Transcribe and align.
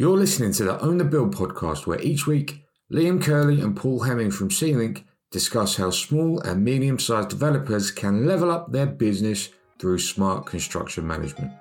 You're 0.00 0.16
listening 0.16 0.52
to 0.52 0.62
the 0.62 0.80
Own 0.80 0.98
the 0.98 1.04
Build 1.04 1.34
podcast, 1.34 1.84
where 1.84 2.00
each 2.00 2.24
week 2.24 2.62
Liam 2.88 3.20
Curley 3.20 3.60
and 3.60 3.76
Paul 3.76 4.04
Heming 4.04 4.30
from 4.30 4.48
C-Link 4.48 5.04
discuss 5.32 5.74
how 5.74 5.90
small 5.90 6.38
and 6.42 6.64
medium 6.64 7.00
sized 7.00 7.30
developers 7.30 7.90
can 7.90 8.24
level 8.24 8.48
up 8.48 8.70
their 8.70 8.86
business 8.86 9.48
through 9.80 9.98
smart 9.98 10.46
construction 10.46 11.04
management. 11.04 11.52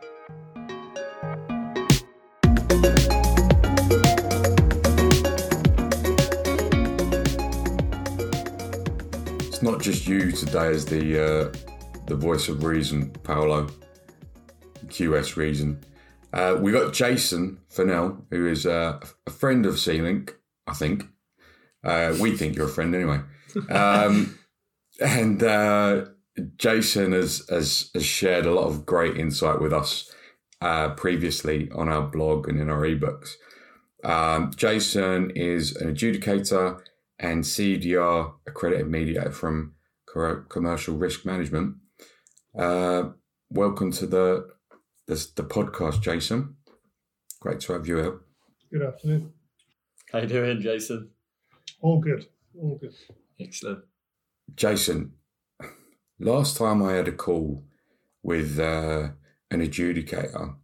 It's 9.48 9.64
not 9.64 9.82
just 9.82 10.08
you 10.08 10.32
today 10.32 10.68
as 10.68 10.86
the 10.86 11.26
uh, 11.26 11.54
the 12.06 12.16
voice 12.16 12.50
of 12.50 12.64
reason, 12.64 13.10
Paolo, 13.24 13.68
QS 14.90 15.38
reason. 15.38 15.84
Uh, 16.34 16.58
we 16.60 16.72
got 16.72 16.94
Jason 16.94 17.60
Farnell, 17.70 18.26
who 18.32 18.48
is 18.48 18.66
uh, 18.66 19.00
a 19.26 19.32
friend 19.32 19.66
of 19.66 19.80
C-Link, 19.80 20.36
I 20.66 20.74
think. 20.74 21.06
Uh, 21.84 22.16
we 22.20 22.36
think 22.36 22.56
you're 22.56 22.68
a 22.68 22.70
friend 22.70 22.94
anyway. 22.94 23.22
Um, 23.70 24.38
and 25.02 25.42
uh, 25.42 26.06
Jason 26.58 27.14
has, 27.14 27.44
has, 27.50 27.90
has 27.94 28.06
shared 28.06 28.46
a 28.46 28.54
lot 28.54 28.68
of 28.68 28.86
great 28.86 29.18
insight 29.18 29.62
with 29.62 29.74
us 29.74 30.12
uh, 30.62 30.90
previously 30.90 31.70
on 31.74 31.90
our 31.90 32.02
blog 32.02 32.48
and 32.48 32.60
in 32.60 32.70
our 32.70 32.82
ebooks. 32.82 33.36
Um, 34.04 34.52
Jason 34.56 35.32
is 35.32 35.76
an 35.76 35.94
adjudicator 35.94 36.82
and 37.20 37.44
CEDR 37.44 38.34
accredited 38.46 38.88
mediator 38.88 39.32
from 39.32 39.74
Commercial 40.50 40.96
Risk 40.96 41.26
Management. 41.26 41.76
Uh, 42.58 43.10
welcome 43.50 43.92
to 43.92 44.08
the, 44.08 44.48
the 45.08 45.28
the 45.36 45.44
podcast, 45.44 46.02
Jason. 46.02 46.56
Great 47.40 47.60
to 47.62 47.74
have 47.74 47.88
you 47.88 47.98
here. 47.98 48.20
Good 48.72 48.84
afternoon. 48.84 49.34
How 50.12 50.20
you 50.20 50.28
doing, 50.28 50.62
Jason? 50.62 51.10
All 51.82 52.00
good. 52.00 52.28
All 52.60 52.78
good. 52.80 52.94
Excellent. 53.40 53.84
Jason, 54.56 55.14
last 56.20 56.58
time 56.58 56.84
I 56.84 56.94
had 56.94 57.08
a 57.08 57.12
call 57.12 57.64
with 58.24 58.60
uh, 58.60 59.10
an 59.52 59.62
adjudicator, 59.62 60.56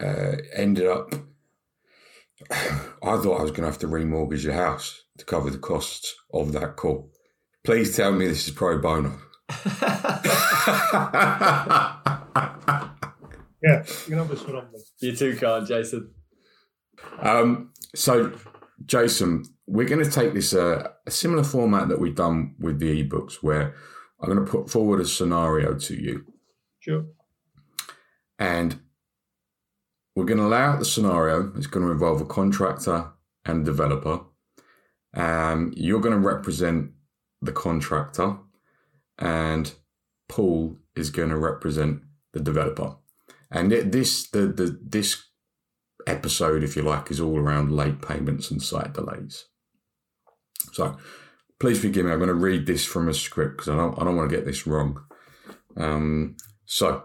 uh, 0.00 0.36
ended 0.54 0.86
up. 0.86 1.14
I 2.50 3.16
thought 3.16 3.38
I 3.38 3.42
was 3.42 3.50
going 3.50 3.62
to 3.62 3.66
have 3.66 3.78
to 3.78 3.86
remortgage 3.86 4.44
the 4.44 4.54
house 4.54 5.04
to 5.18 5.24
cover 5.24 5.50
the 5.50 5.58
costs 5.58 6.14
of 6.32 6.52
that 6.52 6.76
call. 6.76 7.10
Please 7.64 7.96
tell 7.96 8.12
me 8.12 8.26
this 8.26 8.48
is 8.48 8.54
pro 8.54 8.80
bono. 8.80 9.18
yeah, 13.62 13.84
you 13.86 14.06
can 14.06 14.18
have 14.18 14.28
this 14.28 14.44
one 14.46 14.56
on 14.56 14.72
me. 14.72 14.80
You 15.00 15.16
too 15.16 15.36
can't, 15.36 15.66
Jason. 15.66 16.10
Um, 17.20 17.72
so, 17.94 18.32
Jason, 18.84 19.44
we're 19.66 19.88
going 19.88 20.04
to 20.04 20.10
take 20.10 20.34
this 20.34 20.54
uh, 20.54 20.88
a 21.06 21.10
similar 21.10 21.44
format 21.44 21.88
that 21.88 22.00
we've 22.00 22.14
done 22.14 22.54
with 22.58 22.78
the 22.78 23.02
ebooks, 23.02 23.34
where 23.42 23.74
I'm 24.20 24.32
going 24.32 24.44
to 24.44 24.50
put 24.50 24.70
forward 24.70 25.00
a 25.00 25.06
scenario 25.06 25.74
to 25.74 25.94
you. 25.94 26.24
Sure. 26.80 27.06
And 28.38 28.80
we're 30.14 30.24
going 30.24 30.38
to 30.38 30.48
lay 30.48 30.58
out 30.58 30.78
the 30.78 30.84
scenario. 30.84 31.52
It's 31.56 31.66
going 31.66 31.86
to 31.86 31.92
involve 31.92 32.20
a 32.20 32.26
contractor 32.26 33.12
and 33.44 33.62
a 33.62 33.64
developer. 33.64 34.20
Um, 35.14 35.72
you're 35.76 36.00
going 36.00 36.14
to 36.14 36.28
represent 36.28 36.92
the 37.40 37.52
contractor, 37.52 38.38
and 39.18 39.72
Paul 40.28 40.78
is 40.96 41.10
going 41.10 41.30
to 41.30 41.36
represent 41.36 42.02
the 42.32 42.40
developer. 42.40 42.96
And 43.52 43.70
this 43.70 44.28
the, 44.30 44.46
the 44.46 44.78
this 44.82 45.24
episode, 46.06 46.64
if 46.64 46.74
you 46.74 46.82
like, 46.82 47.10
is 47.10 47.20
all 47.20 47.38
around 47.38 47.70
late 47.70 48.00
payments 48.00 48.50
and 48.50 48.62
site 48.62 48.94
delays. 48.94 49.44
So 50.72 50.96
please 51.60 51.80
forgive 51.80 52.06
me. 52.06 52.12
I'm 52.12 52.18
going 52.18 52.28
to 52.28 52.34
read 52.34 52.66
this 52.66 52.84
from 52.84 53.08
a 53.08 53.14
script 53.14 53.58
because 53.58 53.68
I 53.68 53.76
don't 53.76 53.98
I 54.00 54.04
don't 54.04 54.16
want 54.16 54.30
to 54.30 54.36
get 54.36 54.46
this 54.46 54.66
wrong. 54.66 55.04
Um, 55.76 56.36
so 56.64 57.04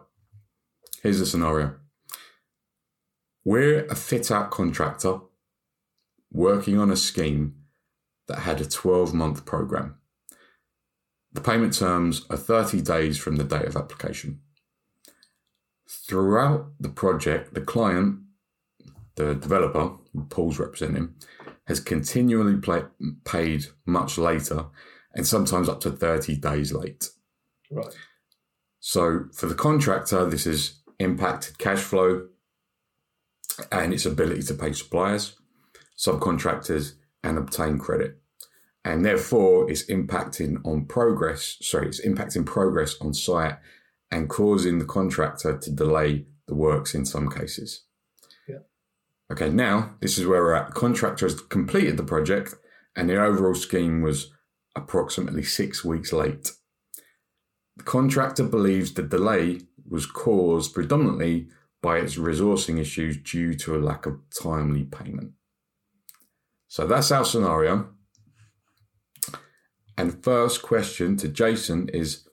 here's 1.04 1.20
the 1.20 1.26
scenario. 1.26 1.76
We're 3.44 3.86
a 3.86 3.96
fit 3.96 4.32
out 4.32 4.52
contractor 4.52 5.20
working 6.32 6.80
on 6.80 6.92
a 6.92 6.98
scheme 6.98 7.56
that 8.28 8.40
had 8.40 8.62
a 8.62 8.66
12 8.66 9.14
month 9.14 9.46
program. 9.46 9.98
The 11.34 11.42
payment 11.42 11.74
terms 11.74 12.26
are 12.30 12.38
30 12.38 12.82
days 12.82 13.18
from 13.18 13.36
the 13.36 13.44
date 13.44 13.66
of 13.66 13.76
application. 13.76 14.42
Throughout 15.90 16.72
the 16.80 16.90
project, 16.90 17.54
the 17.54 17.62
client, 17.62 18.20
the 19.16 19.36
developer, 19.36 19.92
Paul's 20.30 20.60
representing, 20.60 21.14
has 21.66 21.80
continually 21.80 22.58
play, 22.58 22.84
paid 23.26 23.68
much 23.86 24.18
later 24.18 24.66
and 25.14 25.26
sometimes 25.26 25.68
up 25.68 25.82
to 25.82 25.92
30 25.92 26.38
days 26.38 26.74
late. 26.74 27.10
Right. 27.72 27.94
So 28.80 29.26
for 29.34 29.48
the 29.48 29.56
contractor, 29.56 30.26
this 30.26 30.46
has 30.46 30.80
impacted 31.00 31.58
cash 31.58 31.80
flow 31.80 32.28
and 33.72 33.94
its 33.94 34.06
ability 34.06 34.44
to 34.44 34.54
pay 34.54 34.74
suppliers, 34.74 35.36
subcontractors, 35.98 36.94
and 37.24 37.38
obtain 37.38 37.80
credit. 37.80 38.20
And 38.86 39.04
therefore, 39.04 39.70
it's 39.70 39.86
impacting 39.88 40.66
on 40.66 40.86
progress. 40.86 41.58
Sorry, 41.62 41.88
it's 41.88 42.06
impacting 42.06 42.46
progress 42.46 42.96
on 43.02 43.14
site 43.14 43.58
and 44.12 44.30
causing 44.30 44.80
the 44.80 44.86
contractor 44.86 45.58
to 45.58 45.72
delay 45.72 46.26
the 46.48 46.56
works 46.56 46.96
in 46.96 47.06
some 47.06 47.30
cases. 47.30 47.84
Yeah. 48.48 48.60
Okay, 49.32 49.50
now 49.50 49.96
this 50.02 50.18
is 50.18 50.26
where 50.26 50.42
we're 50.42 50.54
at. 50.54 50.68
The 50.68 50.80
contractor 50.80 51.26
has 51.26 51.42
completed 51.42 51.98
the 51.98 52.04
project, 52.04 52.56
and 52.96 53.10
the 53.10 53.22
overall 53.22 53.56
scheme 53.56 54.02
was 54.02 54.32
approximately 54.76 55.44
six 55.44 55.84
weeks 55.84 56.14
late. 56.14 56.52
The 57.76 57.84
contractor 57.84 58.44
believes 58.44 58.94
the 58.94 59.04
delay 59.04 59.62
was 59.88 60.06
caused 60.06 60.74
predominantly 60.74 61.50
by 61.82 62.00
its 62.00 62.16
resourcing 62.16 62.80
issues 62.80 63.18
due 63.18 63.54
to 63.54 63.76
a 63.76 63.80
lack 63.80 64.06
of 64.06 64.20
timely 64.42 64.84
payment. 64.84 65.32
So 66.68 66.88
that's 66.88 67.12
our 67.12 67.24
scenario. 67.24 67.90
And 69.98 70.24
first 70.24 70.62
question 70.62 71.18
to 71.18 71.28
Jason 71.28 71.90
is 71.90 72.27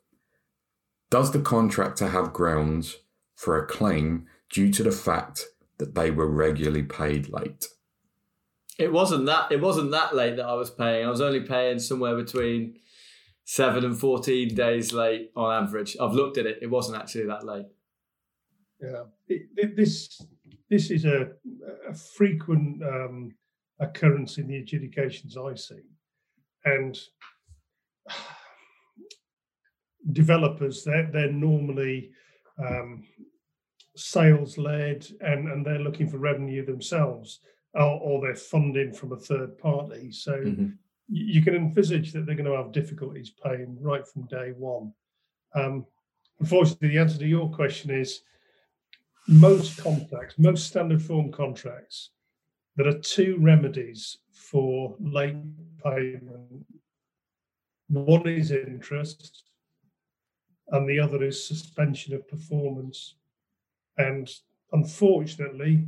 Does 1.14 1.30
the 1.30 1.38
contractor 1.38 2.08
have 2.08 2.32
grounds 2.32 2.96
for 3.36 3.56
a 3.56 3.68
claim 3.68 4.26
due 4.50 4.72
to 4.72 4.82
the 4.82 4.90
fact 4.90 5.44
that 5.78 5.94
they 5.94 6.10
were 6.10 6.26
regularly 6.26 6.82
paid 6.82 7.28
late? 7.28 7.68
It 8.80 8.92
wasn't 8.92 9.26
that 9.26 9.52
it 9.52 9.60
wasn't 9.60 9.92
that 9.92 10.16
late 10.16 10.34
that 10.38 10.46
I 10.46 10.54
was 10.54 10.72
paying. 10.72 11.06
I 11.06 11.08
was 11.08 11.20
only 11.20 11.42
paying 11.42 11.78
somewhere 11.78 12.16
between 12.16 12.80
seven 13.44 13.84
and 13.84 13.96
fourteen 13.96 14.56
days 14.56 14.92
late 14.92 15.30
on 15.36 15.62
average. 15.62 15.96
I've 16.00 16.14
looked 16.14 16.36
at 16.36 16.46
it. 16.46 16.58
It 16.60 16.70
wasn't 16.70 17.00
actually 17.00 17.26
that 17.26 17.46
late. 17.46 17.66
Yeah, 18.82 19.04
it, 19.28 19.42
it, 19.56 19.76
this 19.76 20.20
this 20.68 20.90
is 20.90 21.04
a, 21.04 21.28
a 21.88 21.94
frequent 21.94 22.82
um, 22.82 23.36
occurrence 23.78 24.36
in 24.36 24.48
the 24.48 24.56
adjudications 24.56 25.36
I 25.36 25.54
see, 25.54 25.84
and 26.64 26.98
developers 30.12 30.84
they're 30.84 31.08
they're 31.12 31.32
normally 31.32 32.10
um, 32.58 33.04
sales 33.96 34.58
led 34.58 35.06
and 35.20 35.48
and 35.48 35.64
they're 35.64 35.78
looking 35.78 36.08
for 36.08 36.18
revenue 36.18 36.64
themselves 36.64 37.40
or, 37.74 38.00
or 38.00 38.20
they're 38.20 38.34
funding 38.34 38.92
from 38.92 39.12
a 39.12 39.16
third 39.16 39.58
party. 39.58 40.12
So 40.12 40.32
mm-hmm. 40.32 40.68
you 41.08 41.42
can 41.42 41.56
envisage 41.56 42.12
that 42.12 42.26
they're 42.26 42.36
going 42.36 42.50
to 42.50 42.56
have 42.56 42.70
difficulties 42.70 43.30
paying 43.30 43.76
right 43.80 44.06
from 44.06 44.26
day 44.26 44.52
one. 44.56 44.92
Um, 45.54 45.86
unfortunately 46.40 46.88
the 46.88 46.98
answer 46.98 47.18
to 47.18 47.26
your 47.26 47.50
question 47.50 47.90
is 47.90 48.22
most 49.26 49.78
contracts 49.78 50.34
most 50.38 50.66
standard 50.66 51.00
form 51.00 51.32
contracts 51.32 52.10
there 52.76 52.88
are 52.88 52.98
two 52.98 53.36
remedies 53.40 54.18
for 54.32 54.96
late 54.98 55.36
payment. 55.82 56.66
One 57.88 58.26
is 58.26 58.50
interest, 58.50 59.44
and 60.68 60.88
the 60.88 60.98
other 60.98 61.22
is 61.22 61.46
suspension 61.46 62.14
of 62.14 62.28
performance. 62.28 63.14
And 63.98 64.28
unfortunately, 64.72 65.86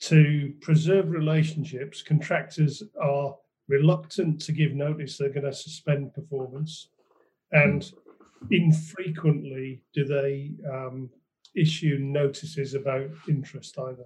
to 0.00 0.54
preserve 0.60 1.10
relationships, 1.10 2.02
contractors 2.02 2.82
are 3.00 3.36
reluctant 3.68 4.40
to 4.42 4.52
give 4.52 4.72
notice 4.72 5.16
they're 5.16 5.30
going 5.30 5.44
to 5.44 5.52
suspend 5.52 6.14
performance, 6.14 6.88
and 7.52 7.90
infrequently 8.50 9.82
do 9.92 10.04
they 10.04 10.52
um, 10.70 11.10
issue 11.54 11.98
notices 12.00 12.74
about 12.74 13.08
interest 13.28 13.78
either. 13.78 14.04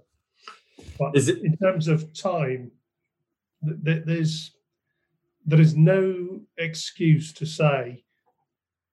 But 0.98 1.16
is 1.16 1.28
it 1.28 1.38
in 1.42 1.56
terms 1.56 1.88
of 1.88 2.12
time? 2.14 2.70
Th- 3.84 4.02
there's 4.06 4.52
there 5.44 5.60
is 5.60 5.76
no 5.76 6.40
excuse 6.58 7.32
to 7.34 7.46
say 7.46 8.04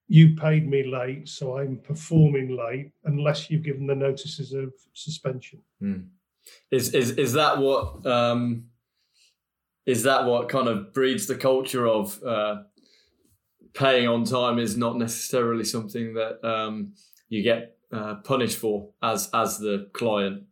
you 0.08 0.34
paid 0.34 0.66
me 0.66 0.84
late, 0.84 1.28
so 1.28 1.58
I'm 1.58 1.76
performing 1.76 2.56
late, 2.56 2.90
unless 3.04 3.50
you've 3.50 3.62
given 3.62 3.86
the 3.86 3.94
notices 3.94 4.54
of 4.54 4.72
suspension. 4.94 5.60
Mm. 5.82 6.06
Is 6.70 6.94
is 6.94 7.10
is 7.12 7.34
that 7.34 7.58
what 7.58 8.06
um, 8.06 8.64
is 9.84 10.02
that 10.04 10.24
what 10.24 10.48
kind 10.48 10.66
of 10.66 10.94
breeds 10.94 11.26
the 11.26 11.34
culture 11.34 11.86
of 11.86 12.22
uh, 12.22 12.62
paying 13.74 14.08
on 14.08 14.24
time 14.24 14.58
is 14.58 14.78
not 14.78 14.96
necessarily 14.96 15.64
something 15.64 16.14
that 16.14 16.42
um, 16.42 16.94
you 17.28 17.42
get 17.42 17.76
uh, 17.92 18.16
punished 18.16 18.56
for 18.56 18.88
as 19.02 19.28
as 19.34 19.58
the 19.58 19.90
client? 19.92 20.44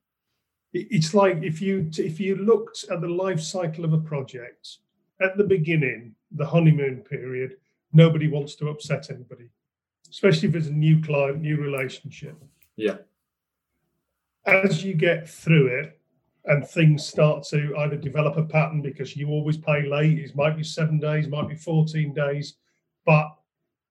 It's 0.75 1.15
like 1.15 1.43
if 1.43 1.63
you 1.63 1.91
if 1.97 2.21
you 2.21 2.37
looked 2.37 2.85
at 2.91 3.01
the 3.01 3.09
life 3.09 3.41
cycle 3.41 3.87
of 3.87 3.95
a 3.95 3.99
project 3.99 4.79
at 5.23 5.39
the 5.39 5.45
beginning, 5.45 6.15
the 6.31 6.45
honeymoon 6.45 6.99
period, 7.09 7.57
nobody 7.97 8.29
wants 8.29 8.55
to 8.57 8.69
upset 8.69 9.11
anybody, 9.11 9.49
especially 10.11 10.49
if 10.49 10.55
it's 10.55 10.69
a 10.69 10.73
new 10.73 11.03
client, 11.03 11.41
new 11.41 11.57
relationship. 11.57 12.37
Yeah. 12.77 12.99
As 14.45 14.85
you 14.85 14.95
get 14.95 15.29
through 15.29 15.67
it 15.67 15.99
and 16.45 16.67
things 16.67 17.05
start 17.05 17.43
to 17.45 17.75
either 17.79 17.97
develop 17.97 18.37
a 18.37 18.45
pattern 18.45 18.83
because 18.83 19.17
you 19.17 19.29
always 19.29 19.57
pay 19.57 19.89
late, 19.89 20.19
it 20.19 20.37
might 20.37 20.57
be 20.57 20.63
seven 20.63 21.01
days, 21.01 21.27
might 21.27 21.49
be 21.49 21.57
14 21.57 22.15
days, 22.15 22.55
but 23.05 23.35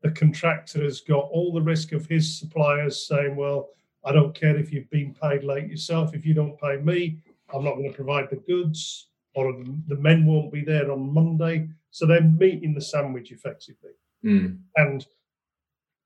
the 0.01 0.11
contractor 0.11 0.83
has 0.83 1.01
got 1.01 1.27
all 1.31 1.51
the 1.51 1.61
risk 1.61 1.91
of 1.91 2.05
his 2.05 2.37
suppliers 2.37 3.07
saying, 3.07 3.35
well, 3.35 3.69
I 4.05 4.11
don't 4.11 4.35
care 4.35 4.55
if 4.55 4.71
you've 4.71 4.89
been 4.91 5.15
paid 5.19 5.43
late 5.43 5.67
yourself. 5.67 6.13
If 6.13 6.25
you 6.25 6.35
don't 6.35 6.59
pay 6.59 6.77
me, 6.77 7.17
I'm 7.53 7.63
not 7.63 7.75
going 7.75 7.89
to 7.89 7.95
provide 7.95 8.29
the 8.29 8.35
goods, 8.35 9.07
or 9.33 9.51
the 9.87 9.95
men 9.95 10.25
won't 10.25 10.53
be 10.53 10.63
there 10.63 10.91
on 10.91 11.13
Monday. 11.13 11.69
So 11.95 12.05
they're 12.05 12.19
meeting 12.19 12.73
the 12.73 12.81
sandwich 12.81 13.31
effectively. 13.31 13.91
Mm. 14.25 14.57
And 14.75 15.07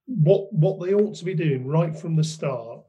what 0.05 0.53
what 0.53 0.79
they 0.79 0.93
ought 0.93 1.15
to 1.15 1.25
be 1.25 1.33
doing 1.33 1.65
right 1.65 1.97
from 1.97 2.15
the 2.15 2.23
start 2.23 2.81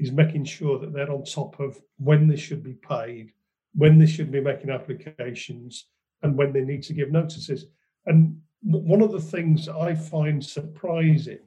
is 0.00 0.10
making 0.10 0.46
sure 0.46 0.76
that 0.80 0.92
they're 0.92 1.12
on 1.12 1.22
top 1.22 1.60
of 1.60 1.80
when 1.98 2.26
they 2.26 2.34
should 2.34 2.64
be 2.64 2.74
paid, 2.74 3.30
when 3.74 4.00
they 4.00 4.06
should 4.06 4.32
be 4.32 4.40
making 4.40 4.70
applications, 4.70 5.86
and 6.22 6.36
when 6.36 6.52
they 6.52 6.62
need 6.62 6.82
to 6.82 6.92
give 6.92 7.12
notices. 7.12 7.66
And 8.06 8.40
one 8.62 9.00
of 9.00 9.12
the 9.12 9.20
things 9.20 9.68
I 9.68 9.94
find 9.94 10.44
surprising, 10.44 11.46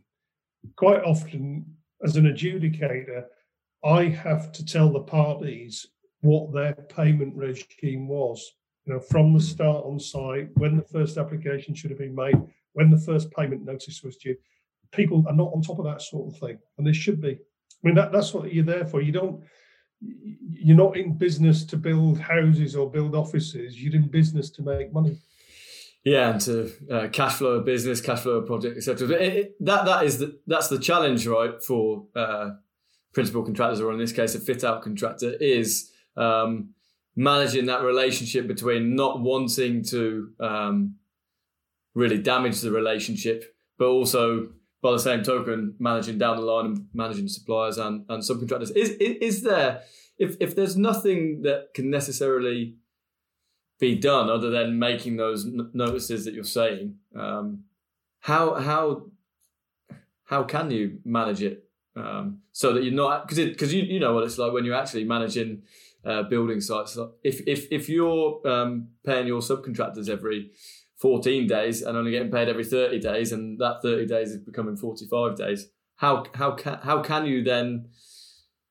quite 0.78 1.04
often 1.04 1.66
as 2.02 2.16
an 2.16 2.28
adjudicator, 2.28 3.26
I 3.84 4.06
have 4.06 4.54
to 4.54 4.66
tell 4.66 4.90
the 4.90 5.02
parties 5.02 5.86
what 6.22 6.54
their 6.54 6.76
payment 6.76 7.36
regime 7.36 8.08
was. 8.08 8.54
You 8.86 8.94
know, 8.94 9.00
from 9.00 9.34
the 9.34 9.40
start 9.40 9.86
on 9.86 10.00
site, 10.00 10.50
when 10.56 10.76
the 10.76 10.84
first 10.84 11.18
application 11.18 11.74
should 11.74 11.90
have 11.90 12.00
been 12.00 12.16
made, 12.16 12.36
when 12.74 12.90
the 12.90 13.00
first 13.00 13.32
payment 13.32 13.64
notice 13.64 14.04
was 14.04 14.18
due. 14.18 14.36
People 14.92 15.24
are 15.28 15.36
not 15.36 15.52
on 15.54 15.62
top 15.62 15.80
of 15.80 15.86
that 15.86 16.02
sort 16.02 16.32
of 16.34 16.40
thing, 16.40 16.60
and 16.78 16.86
they 16.86 16.94
should 16.94 17.22
be. 17.22 17.32
I 17.32 17.88
mean, 17.88 17.96
that, 17.96 18.12
that's 18.12 18.34
what 18.34 18.54
you're 18.54 18.66
there 18.66 18.86
for. 18.86 19.02
You 19.02 19.12
don't. 19.12 19.44
You're 20.00 20.76
not 20.76 20.98
in 20.98 21.18
business 21.18 21.64
to 21.66 21.78
build 21.78 22.20
houses 22.20 22.76
or 22.76 22.92
build 22.92 23.16
offices. 23.16 23.82
You're 23.82 23.96
in 23.96 24.10
business 24.10 24.50
to 24.52 24.62
make 24.62 24.92
money. 24.92 25.18
Yeah, 26.04 26.32
and 26.32 26.42
to 26.42 26.72
uh, 26.92 27.08
cash 27.08 27.36
flow 27.36 27.54
a 27.54 27.62
business, 27.62 28.02
cash 28.02 28.20
flow 28.20 28.34
a 28.34 28.42
project, 28.42 28.78
etc. 28.78 29.08
That 29.62 29.86
that 29.86 30.04
is 30.04 30.20
the 30.20 30.38
that's 30.46 30.68
the 30.68 30.80
challenge, 30.80 31.26
right, 31.26 31.64
for 31.64 32.06
uh, 32.16 32.52
principal 33.14 33.44
contractors, 33.44 33.80
or 33.80 33.92
in 33.94 34.00
this 34.00 34.12
case, 34.12 34.36
a 34.36 34.40
fit 34.40 34.64
out 34.64 34.82
contractor, 34.84 35.34
is 35.40 35.92
um, 36.18 36.74
managing 37.16 37.66
that 37.68 37.84
relationship 37.84 38.48
between 38.48 38.96
not 38.96 39.22
wanting 39.22 39.84
to 39.84 40.30
um, 40.40 40.96
really 41.94 42.18
damage 42.18 42.62
the 42.62 42.72
relationship, 42.72 43.56
but 43.78 43.88
also 43.88 44.50
by 44.82 44.92
the 44.92 45.00
same 45.00 45.24
token, 45.24 45.76
managing 45.80 46.18
down 46.18 46.38
the 46.38 46.44
line 46.44 46.66
and 46.66 46.88
managing 46.94 47.28
suppliers 47.28 47.78
and, 47.78 48.06
and 48.10 48.24
subcontractors. 48.24 48.76
Is, 48.76 48.90
is, 48.90 49.44
there 49.44 49.82
if 50.18 50.36
if 50.40 50.56
there's 50.56 50.76
nothing 50.76 51.44
that 51.44 51.74
can 51.74 51.90
necessarily 51.90 52.76
be 53.80 53.96
done 53.96 54.30
other 54.30 54.50
than 54.50 54.80
making 54.80 55.18
those 55.18 55.46
notices 55.74 56.26
that 56.26 56.34
you're 56.34 56.44
saying. 56.44 56.96
Um, 57.16 57.64
how 58.20 58.56
how 58.56 59.08
how 60.26 60.44
can 60.44 60.72
you 60.72 61.00
manage 61.04 61.42
it 61.42 61.66
um, 61.96 62.40
so 62.52 62.74
that 62.74 62.84
you're 62.84 62.94
not 62.94 63.28
because 63.28 63.46
because 63.46 63.74
you 63.74 63.84
you 63.84 64.00
know 64.00 64.14
what 64.14 64.24
it's 64.24 64.38
like 64.38 64.54
when 64.54 64.66
you're 64.66 64.76
actually 64.76 65.04
managing 65.04 65.64
uh, 66.06 66.24
building 66.24 66.62
sites. 66.62 66.98
If 67.24 67.42
if 67.48 67.68
if 67.72 67.90
you're 67.90 68.46
um, 68.48 68.90
paying 69.06 69.28
your 69.28 69.42
subcontractors 69.42 70.10
every 70.10 70.52
14 70.98 71.48
days 71.48 71.82
and 71.82 71.98
only 71.98 72.12
getting 72.12 72.32
paid 72.32 72.48
every 72.48 72.64
30 72.64 73.00
days, 73.00 73.32
and 73.32 73.60
that 73.60 73.82
30 73.82 74.06
days 74.08 74.32
is 74.32 74.44
becoming 74.44 74.76
45 74.76 75.36
days, 75.36 75.68
how 75.96 76.26
how 76.34 76.52
can 76.52 76.80
how 76.82 77.02
can 77.02 77.26
you 77.26 77.44
then 77.44 77.90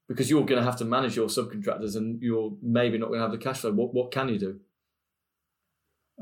because 0.08 0.28
you're 0.28 0.44
going 0.44 0.60
to 0.60 0.64
have 0.64 0.76
to 0.76 0.84
manage 0.84 1.16
your 1.16 1.28
subcontractors 1.28 1.96
and 1.96 2.20
you're 2.20 2.52
maybe 2.62 2.98
not 2.98 3.08
going 3.08 3.18
to 3.18 3.24
have 3.24 3.32
the 3.32 3.38
cash 3.38 3.60
flow. 3.60 3.72
What 3.72 3.94
what 3.94 4.10
can 4.10 4.28
you 4.28 4.38
do? 4.38 4.60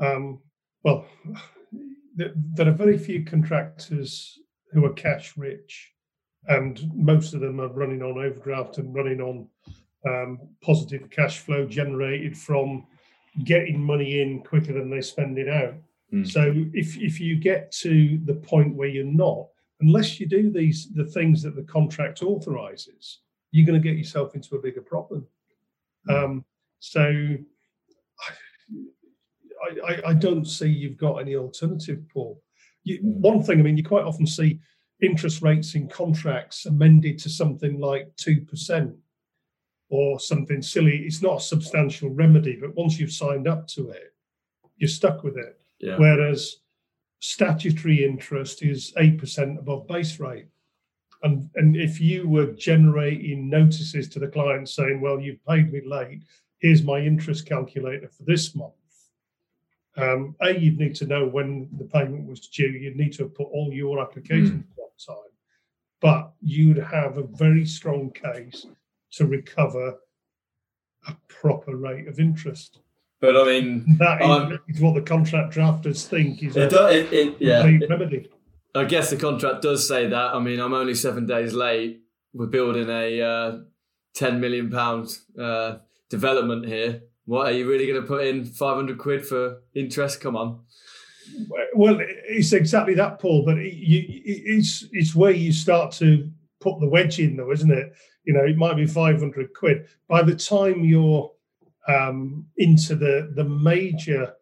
Um, 0.01 0.41
well, 0.83 1.07
there 2.17 2.69
are 2.69 2.73
very 2.73 2.99
few 2.99 3.25
contractors 3.25 4.39
who 4.73 4.85
are 4.85 4.93
cash 4.93 5.37
rich, 5.37 5.93
and 6.47 6.81
most 6.95 7.35
of 7.35 7.41
them 7.41 7.61
are 7.61 7.69
running 7.69 8.03
on 8.03 8.19
overdraft 8.19 8.79
and 8.79 8.95
running 8.95 9.21
on 9.21 9.49
um, 10.07 10.39
positive 10.63 11.11
cash 11.11 11.39
flow 11.39 11.67
generated 11.67 12.37
from 12.37 12.87
getting 13.45 13.83
money 13.83 14.21
in 14.21 14.43
quicker 14.43 14.73
than 14.73 14.91
they 14.91 15.01
spend 15.01 15.39
it 15.39 15.49
out. 15.49 15.75
Mm. 16.13 16.29
So 16.29 16.53
if 16.75 16.97
if 16.99 17.21
you 17.21 17.37
get 17.37 17.71
to 17.73 18.21
the 18.25 18.35
point 18.35 18.75
where 18.75 18.89
you're 18.89 19.05
not, 19.05 19.47
unless 19.81 20.19
you 20.19 20.27
do 20.27 20.51
these 20.51 20.89
the 20.95 21.05
things 21.05 21.43
that 21.43 21.55
the 21.55 21.63
contract 21.63 22.23
authorizes, 22.23 23.21
you're 23.53 23.67
going 23.67 23.81
to 23.81 23.89
get 23.89 23.99
yourself 23.99 24.35
into 24.35 24.57
a 24.57 24.63
bigger 24.63 24.83
problem. 24.83 25.27
Mm. 26.09 26.25
Um, 26.25 26.45
so 26.81 27.37
I, 29.87 30.01
I, 30.07 30.15
don't 30.15 30.47
see 30.47 30.69
you've 30.69 30.97
got 30.97 31.17
any 31.17 31.37
alternative, 31.37 32.03
Paul. 32.13 32.43
You, 32.85 32.99
one 33.03 33.43
thing, 33.43 33.61
I 33.61 33.63
mean, 33.63 33.77
you 33.77 33.85
quite 33.85 34.05
often 34.05 34.27
see 34.27 34.59
interest 35.03 35.43
rates 35.43 35.75
in 35.75 35.89
contracts 35.89 36.67
amended 36.67 37.19
to 37.21 37.29
something 37.29 37.79
like 37.79 38.11
2% 38.17 38.95
or 39.91 40.19
something 40.19 40.63
silly. 40.63 40.99
It's 40.99 41.23
not 41.23 41.39
a 41.39 41.45
substantial 41.45 42.11
remedy, 42.11 42.57
but 42.61 42.75
once 42.75 42.99
you've 42.99 43.13
signed 43.13 43.47
up 43.47 43.67
to 43.69 43.91
it, 43.91 44.15
you're 44.77 44.89
stuck 44.89 45.23
with 45.23 45.37
it. 45.37 45.61
Yeah. 45.79 45.97
Whereas 45.99 46.57
statutory 47.21 48.05
interest 48.05 48.63
is 48.63 48.93
8% 48.99 49.59
above 49.59 49.87
base 49.87 50.19
rate. 50.19 50.47
And, 51.23 51.51
and 51.57 51.77
if 51.77 52.01
you 52.01 52.29
were 52.29 52.53
generating 52.53 53.51
notices 53.51 54.09
to 54.11 54.19
the 54.19 54.29
client 54.29 54.69
saying, 54.71 55.03
well, 55.03 55.21
you've 55.21 55.45
paid 55.45 55.71
me 55.71 55.83
late, 55.85 56.23
here's 56.59 56.83
my 56.83 56.99
interest 56.99 57.47
calculator 57.47 58.09
for 58.09 58.23
this 58.23 58.55
month 58.55 58.73
um, 59.97 60.37
a, 60.41 60.57
you'd 60.57 60.79
need 60.79 60.95
to 60.97 61.07
know 61.07 61.27
when 61.27 61.69
the 61.77 61.85
payment 61.85 62.27
was 62.27 62.41
due. 62.49 62.69
You'd 62.69 62.97
need 62.97 63.13
to 63.15 63.25
have 63.25 63.35
put 63.35 63.49
all 63.49 63.73
your 63.73 64.01
applications 64.01 64.65
mm. 64.65 64.79
on 64.79 65.15
time, 65.15 65.33
but 66.01 66.33
you'd 66.41 66.79
have 66.79 67.19
a 67.19 67.23
very 67.23 67.67
strong 67.67 68.11
case 68.11 68.67
to 69.13 69.27
recover 69.27 69.97
a 71.07 71.17
proper 71.29 71.77
rate 71.77 72.09
of 72.09 72.19
interest. 72.19 72.81
But 73.21 73.37
I 73.37 73.45
mean, 73.45 73.97
that 73.99 74.23
is, 74.23 74.77
is 74.77 74.81
what 74.81 74.95
the 74.95 75.03
contract 75.03 75.55
drafters 75.55 76.07
think 76.07 76.43
is 76.43 76.57
it, 76.57 76.73
a 76.73 76.89
it, 76.89 77.13
it, 77.13 77.37
yeah, 77.39 77.63
remedy. 77.89 78.31
I 78.75 78.85
guess 78.85 79.11
the 79.11 79.17
contract 79.17 79.63
does 79.63 79.87
say 79.87 80.07
that. 80.07 80.35
I 80.35 80.39
mean, 80.39 80.59
I'm 80.59 80.73
only 80.73 80.95
seven 80.95 81.27
days 81.27 81.53
late. 81.53 82.01
We're 82.33 82.47
building 82.47 82.89
a 82.89 83.21
uh, 83.21 83.59
ten 84.15 84.41
million 84.41 84.71
pound 84.71 85.19
uh, 85.39 85.79
development 86.09 86.67
here 86.67 87.03
what 87.31 87.47
are 87.47 87.53
you 87.53 87.69
really 87.69 87.87
going 87.87 88.01
to 88.01 88.09
put 88.09 88.27
in 88.27 88.45
500 88.45 88.99
quid 88.99 89.25
for 89.25 89.63
interest? 89.73 90.21
Come 90.21 90.35
on. 90.35 90.63
Well, 91.77 91.99
it's 92.01 92.53
exactly 92.53 92.95
that, 92.95 93.21
Paul. 93.21 93.45
But 93.45 93.59
it's 93.61 94.89
it's 94.91 95.15
where 95.15 95.31
you 95.31 95.53
start 95.53 95.93
to 95.93 96.29
put 96.61 96.81
the 96.81 96.89
wedge 96.89 97.19
in, 97.19 97.37
though, 97.37 97.53
isn't 97.53 97.71
it? 97.71 97.93
You 98.25 98.35
know, 98.35 98.45
it 98.45 98.57
might 98.57 98.77
be 98.77 98.87
500 98.87 99.55
quid. 99.55 99.89
By 100.09 100.23
the 100.23 100.37
time 100.37 100.85
you're 100.85 101.33
um, 101.89 102.47
into 102.59 102.95
the 102.95 103.33
the 103.35 103.45
major 103.45 104.35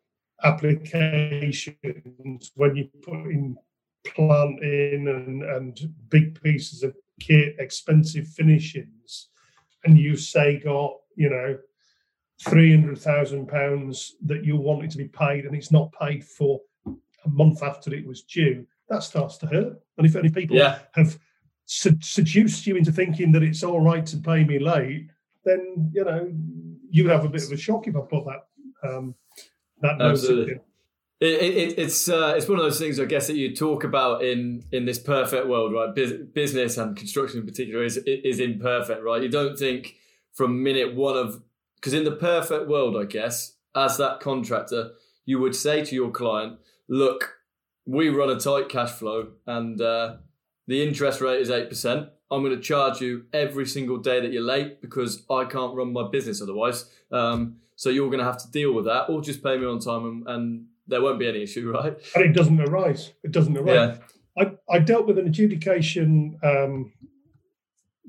applications, 0.42 2.50
when 2.54 2.76
you 2.76 2.88
put 3.02 3.26
in 3.26 3.56
plant 4.04 4.62
in 4.62 5.08
and, 5.08 5.42
and 5.42 5.94
big 6.08 6.40
pieces 6.42 6.82
of 6.82 6.96
kit, 7.20 7.56
expensive 7.58 8.26
finishings, 8.28 9.28
and 9.84 9.98
you 9.98 10.16
say 10.16 10.58
got 10.58 10.94
you 11.16 11.30
know 11.30 11.58
three 12.40 12.72
hundred 12.72 12.98
thousand 12.98 13.48
pounds 13.48 14.16
that 14.25 14.44
you 14.44 14.56
want 14.56 14.84
it 14.84 14.90
to 14.90 14.98
be 14.98 15.08
paid, 15.08 15.44
and 15.44 15.54
it's 15.54 15.72
not 15.72 15.92
paid 15.92 16.25
for 16.25 16.60
a 17.25 17.28
month 17.28 17.62
after 17.62 17.94
it 17.94 18.06
was 18.06 18.22
due, 18.22 18.66
that 18.88 19.02
starts 19.02 19.37
to 19.38 19.46
hurt. 19.46 19.80
And 19.96 20.06
if 20.06 20.16
any 20.16 20.30
people 20.30 20.56
yeah. 20.56 20.80
have 20.92 21.18
seduced 21.68 22.66
you 22.66 22.76
into 22.76 22.90
thinking 22.90 23.30
that 23.32 23.42
it's 23.42 23.62
all 23.62 23.80
right 23.80 24.04
to 24.06 24.16
pay 24.16 24.42
me 24.44 24.58
late, 24.58 25.08
then 25.44 25.90
you 25.94 26.04
know 26.04 26.32
you 26.90 27.04
would 27.04 27.12
have 27.12 27.25
a 27.25 27.28
bit 27.28 27.44
of 27.44 27.52
a 27.52 27.56
shock 27.56 27.87
if 27.87 27.96
I 27.96 28.00
put 28.00 28.25
that 28.25 28.88
um, 28.88 29.14
that 29.82 30.00
Absolutely. 30.00 30.60
It, 31.20 31.42
it, 31.42 31.78
it's 31.78 32.08
uh, 32.08 32.34
it's 32.37 32.48
one 32.48 32.58
of 32.58 32.64
those 32.64 32.78
things 32.78 33.00
I 33.00 33.04
guess 33.04 33.26
that 33.26 33.37
you 33.37 33.54
talk 33.54 33.84
about 33.84 34.25
in 34.25 34.64
in 34.72 34.84
this 34.84 34.98
perfect 34.98 35.48
world, 35.48 35.72
right? 35.72 35.94
business 36.32 36.78
and 36.78 36.96
construction 36.96 37.40
in 37.40 37.46
particular 37.46 37.84
is 37.84 37.96
is 38.06 38.38
imperfect, 38.38 39.02
right? 39.02 39.22
You 39.22 39.28
don't 39.28 39.58
think 39.58 39.96
from 40.32 40.62
minute 40.62 40.94
one 40.94 41.16
of 41.16 41.42
because 41.75 41.92
in 41.92 42.04
the 42.04 42.12
perfect 42.12 42.68
world, 42.68 42.96
I 42.96 43.04
guess, 43.04 43.56
as 43.75 43.96
that 43.98 44.20
contractor, 44.20 44.92
you 45.26 45.38
would 45.40 45.54
say 45.54 45.84
to 45.84 45.94
your 45.94 46.10
client, 46.10 46.58
look, 46.88 47.38
we 47.84 48.08
run 48.08 48.30
a 48.30 48.38
tight 48.38 48.68
cash 48.68 48.90
flow 48.90 49.28
and 49.46 49.80
uh, 49.80 50.16
the 50.68 50.87
interest 50.87 51.20
rate 51.20 51.40
is 51.40 51.48
8%. 51.48 52.10
I'm 52.30 52.42
going 52.44 52.54
to 52.54 52.62
charge 52.62 53.00
you 53.00 53.25
every 53.32 53.66
single 53.66 53.96
day 53.96 54.20
that 54.20 54.32
you're 54.32 54.42
late 54.42 54.82
because 54.82 55.25
I 55.30 55.46
can't 55.46 55.75
run 55.75 55.94
my 55.94 56.08
business 56.08 56.42
otherwise. 56.42 56.84
Um, 57.10 57.56
so 57.75 57.88
you're 57.88 58.10
going 58.10 58.18
to 58.18 58.25
have 58.25 58.40
to 58.42 58.50
deal 58.50 58.75
with 58.75 58.84
that 58.84 59.08
or 59.08 59.22
just 59.22 59.42
pay 59.42 59.56
me 59.56 59.64
on 59.64 59.80
time 59.80 60.04
and, 60.04 60.28
and 60.28 60.66
there 60.87 61.00
won't 61.00 61.18
be 61.18 61.26
any 61.26 61.42
issue, 61.42 61.70
right? 61.72 61.96
And 62.14 62.25
it 62.25 62.34
doesn't 62.34 62.60
arise. 62.60 63.12
It 63.25 63.32
doesn't 63.32 63.56
arise. 63.56 63.98
Yeah. 64.37 64.44
I, 64.44 64.76
I 64.76 64.78
dealt 64.78 65.06
with 65.06 65.18
an 65.18 65.26
adjudication 65.26 66.38
um, 66.44 66.92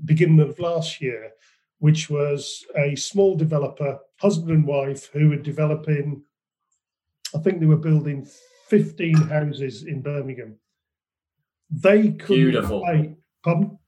beginning 0.03 0.41
of 0.41 0.59
last 0.59 1.01
year, 1.01 1.31
which 1.79 2.09
was 2.09 2.65
a 2.75 2.93
small 2.95 3.35
developer, 3.35 3.99
husband 4.17 4.51
and 4.51 4.67
wife, 4.67 5.09
who 5.13 5.29
were 5.29 5.37
developing, 5.37 6.23
I 7.33 7.39
think 7.39 7.61
they 7.61 7.65
were 7.65 7.77
building 7.77 8.27
15 8.67 9.15
houses 9.15 9.83
in 9.83 10.01
Birmingham. 10.01 10.57
They 11.69 12.11
couldn't 12.11 12.43
Beautiful. 12.43 12.83
pay. 12.85 13.15
Pardon? 13.43 13.79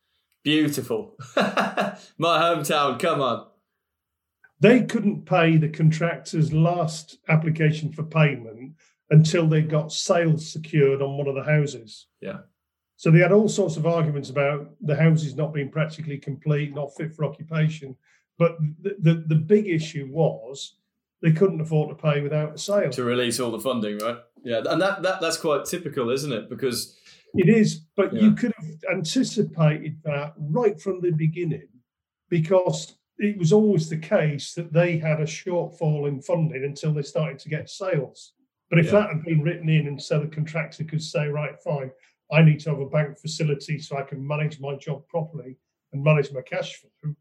Beautiful. 0.44 1.16
My 1.36 2.40
hometown, 2.40 3.00
come 3.00 3.22
on. 3.22 3.48
They 4.60 4.84
couldn't 4.84 5.26
pay 5.26 5.58
the 5.58 5.70
contractor's 5.70 6.54
last 6.54 7.18
application 7.28 7.92
for 7.92 8.04
payment 8.04 8.76
until 9.10 9.48
they 9.48 9.62
got 9.62 9.92
sales 9.92 10.52
secured 10.52 11.02
on 11.02 11.18
one 11.18 11.28
of 11.28 11.36
the 11.36 11.44
houses. 11.44 12.08
Yeah. 12.22 12.40
So 12.96 13.10
they 13.10 13.20
had 13.20 13.32
all 13.32 13.50
sorts 13.50 13.78
of 13.78 13.88
arguments 13.88 14.30
about 14.30 14.70
the 14.80 14.96
houses 14.96 15.36
not 15.36 15.54
being 15.54 15.72
practically 15.72 16.20
complete, 16.20 16.76
not 16.76 16.96
fit 16.96 17.14
for 17.14 17.26
occupation. 17.26 17.96
But 18.38 18.58
the, 18.82 18.96
the, 19.00 19.14
the 19.28 19.36
big 19.36 19.68
issue 19.68 20.08
was 20.12 20.76
they 21.22 21.32
couldn't 21.32 21.62
afford 21.62 21.90
to 21.90 21.96
pay 21.96 22.22
without 22.22 22.54
a 22.54 22.58
sale. 22.58 22.92
To 22.92 23.04
release 23.04 23.40
all 23.40 23.52
the 23.52 23.60
funding, 23.60 23.98
right? 23.98 24.18
Yeah. 24.44 24.62
And 24.66 24.82
that, 24.82 25.02
that 25.02 25.22
that's 25.22 25.38
quite 25.38 25.66
typical, 25.66 26.10
isn't 26.12 26.32
it? 26.32 26.50
Because 26.50 26.96
it 27.34 27.50
is, 27.50 27.86
but 27.96 28.14
yeah. 28.14 28.22
you 28.22 28.34
could 28.34 28.54
have 28.58 28.68
anticipated 28.92 29.98
that 30.04 30.34
right 30.38 30.80
from 30.80 31.02
the 31.02 31.12
beginning 31.12 31.68
because 32.30 32.96
it 33.18 33.38
was 33.38 33.54
always 33.54 33.90
the 33.90 33.98
case 33.98 34.54
that 34.56 34.74
they 34.74 34.98
had 34.98 35.20
a 35.20 35.26
shortfall 35.26 36.08
in 36.08 36.22
funding 36.22 36.64
until 36.64 36.94
they 36.94 37.04
started 37.04 37.40
to 37.40 37.50
get 37.50 37.70
sales. 37.70 38.34
But 38.70 38.80
if 38.80 38.88
yeah. 38.88 38.92
that 38.92 39.10
had 39.10 39.24
been 39.24 39.42
written 39.42 39.70
in 39.70 39.88
and 39.88 40.02
so 40.02 40.20
the 40.20 40.28
contractor 40.28 40.84
could 40.84 41.04
say, 41.04 41.28
right, 41.28 41.62
fine, 41.64 41.92
I 42.32 42.42
need 42.42 42.60
to 42.62 42.70
have 42.72 42.80
a 42.80 42.86
bank 42.86 43.20
facility 43.20 43.78
so 43.80 43.98
I 43.98 44.04
can 44.04 44.26
manage 44.26 44.60
my 44.60 44.76
job 44.76 45.08
properly 45.08 45.58
and 45.92 46.04
manage 46.04 46.32
my 46.32 46.42
cash 46.42 46.76
flow, 46.78 47.14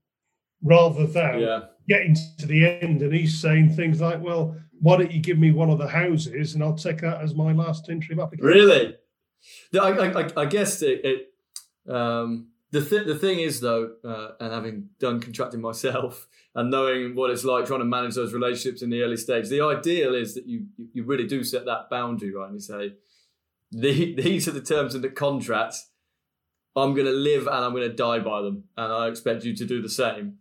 rather 0.62 1.06
than 1.06 1.40
yeah. 1.40 1.60
getting 1.88 2.16
to 2.38 2.46
the 2.46 2.66
end 2.66 3.02
and 3.02 3.12
he's 3.12 3.40
saying 3.40 3.74
things 3.74 4.00
like, 4.00 4.22
"Well, 4.22 4.56
why 4.80 4.96
don't 4.96 5.10
you 5.10 5.20
give 5.20 5.38
me 5.38 5.50
one 5.50 5.70
of 5.70 5.78
the 5.78 5.88
houses 5.88 6.54
and 6.54 6.62
I'll 6.62 6.74
take 6.74 7.00
that 7.00 7.20
as 7.20 7.34
my 7.34 7.52
last 7.52 7.88
interim 7.88 8.20
application." 8.20 8.46
Really? 8.46 8.96
I, 9.80 9.88
I, 9.88 10.30
I 10.36 10.44
guess 10.46 10.82
it. 10.82 11.00
it 11.04 11.92
um, 11.92 12.48
the 12.72 12.84
th- 12.84 13.06
the 13.06 13.18
thing 13.18 13.40
is 13.40 13.60
though, 13.60 13.94
uh, 14.04 14.32
and 14.38 14.52
having 14.52 14.90
done 15.00 15.20
contracting 15.20 15.60
myself 15.60 16.28
and 16.54 16.70
knowing 16.70 17.14
what 17.14 17.30
it's 17.30 17.44
like 17.44 17.66
trying 17.66 17.80
to 17.80 17.84
manage 17.84 18.14
those 18.14 18.32
relationships 18.32 18.82
in 18.82 18.90
the 18.90 19.02
early 19.02 19.16
stage, 19.16 19.48
the 19.48 19.60
ideal 19.60 20.14
is 20.14 20.34
that 20.34 20.46
you 20.46 20.66
you 20.92 21.04
really 21.04 21.26
do 21.26 21.42
set 21.42 21.64
that 21.64 21.90
boundary 21.90 22.32
right 22.32 22.46
and 22.46 22.54
you 22.54 22.60
say 22.60 22.94
the, 23.72 24.14
these 24.14 24.48
are 24.48 24.52
the 24.52 24.60
terms 24.60 24.94
of 24.94 25.02
the 25.02 25.08
contract. 25.08 25.76
I'm 26.76 26.94
going 26.94 27.06
to 27.06 27.12
live 27.12 27.46
and 27.46 27.56
I'm 27.56 27.72
going 27.72 27.88
to 27.88 27.94
die 27.94 28.20
by 28.20 28.42
them, 28.42 28.64
and 28.76 28.92
I 28.92 29.08
expect 29.08 29.44
you 29.44 29.54
to 29.56 29.66
do 29.66 29.82
the 29.82 29.88
same. 29.88 30.34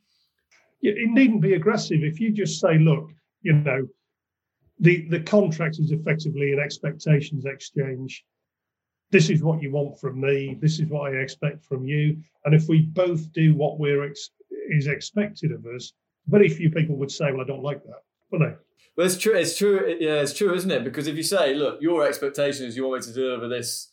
It 0.82 1.10
needn't 1.10 1.42
be 1.42 1.56
aggressive. 1.56 2.04
If 2.04 2.20
you 2.20 2.32
just 2.32 2.62
say, 2.62 2.78
look, 2.78 3.10
you 3.42 3.54
know, 3.54 3.88
the 4.80 5.08
the 5.10 5.20
contract 5.20 5.80
is 5.80 5.92
effectively 5.92 6.54
an 6.54 6.60
expectations 6.60 7.46
exchange. 7.46 8.24
This 9.12 9.30
is 9.30 9.42
what 9.42 9.62
you 9.62 9.72
want 9.72 10.00
from 10.00 10.22
me. 10.22 10.58
This 10.62 10.80
is 10.80 10.88
what 10.88 11.12
I 11.12 11.16
expect 11.18 11.66
from 11.66 11.86
you. 11.86 12.18
And 12.46 12.54
if 12.54 12.68
we 12.68 12.82
both 12.82 13.32
do 13.34 13.56
what 13.56 13.80
we're 13.80 14.04
ex- 14.04 14.30
is 14.70 14.88
expected 14.88 15.52
of 15.52 15.66
us, 15.66 15.94
very 16.28 16.50
few 16.50 16.70
people 16.70 16.96
would 16.98 17.12
say, 17.12 17.32
"Well, 17.32 17.42
I 17.42 17.46
don't 17.46 17.64
like 17.64 17.84
that," 17.86 18.04
will 18.30 18.40
they? 18.40 18.56
Well, 18.96 19.08
it's 19.08 19.18
true. 19.18 19.36
It's 19.36 19.58
true. 19.58 19.98
Yeah, 20.00 20.22
it's 20.22 20.34
true, 20.34 20.54
isn't 20.54 20.70
it? 20.70 20.84
Because 20.84 21.08
if 21.08 21.16
you 21.16 21.24
say, 21.24 21.54
look, 21.56 21.82
your 21.82 22.06
expectation 22.06 22.66
is 22.66 22.76
you 22.76 22.86
want 22.86 23.02
me 23.02 23.08
to 23.08 23.14
deliver 23.14 23.48
this 23.48 23.92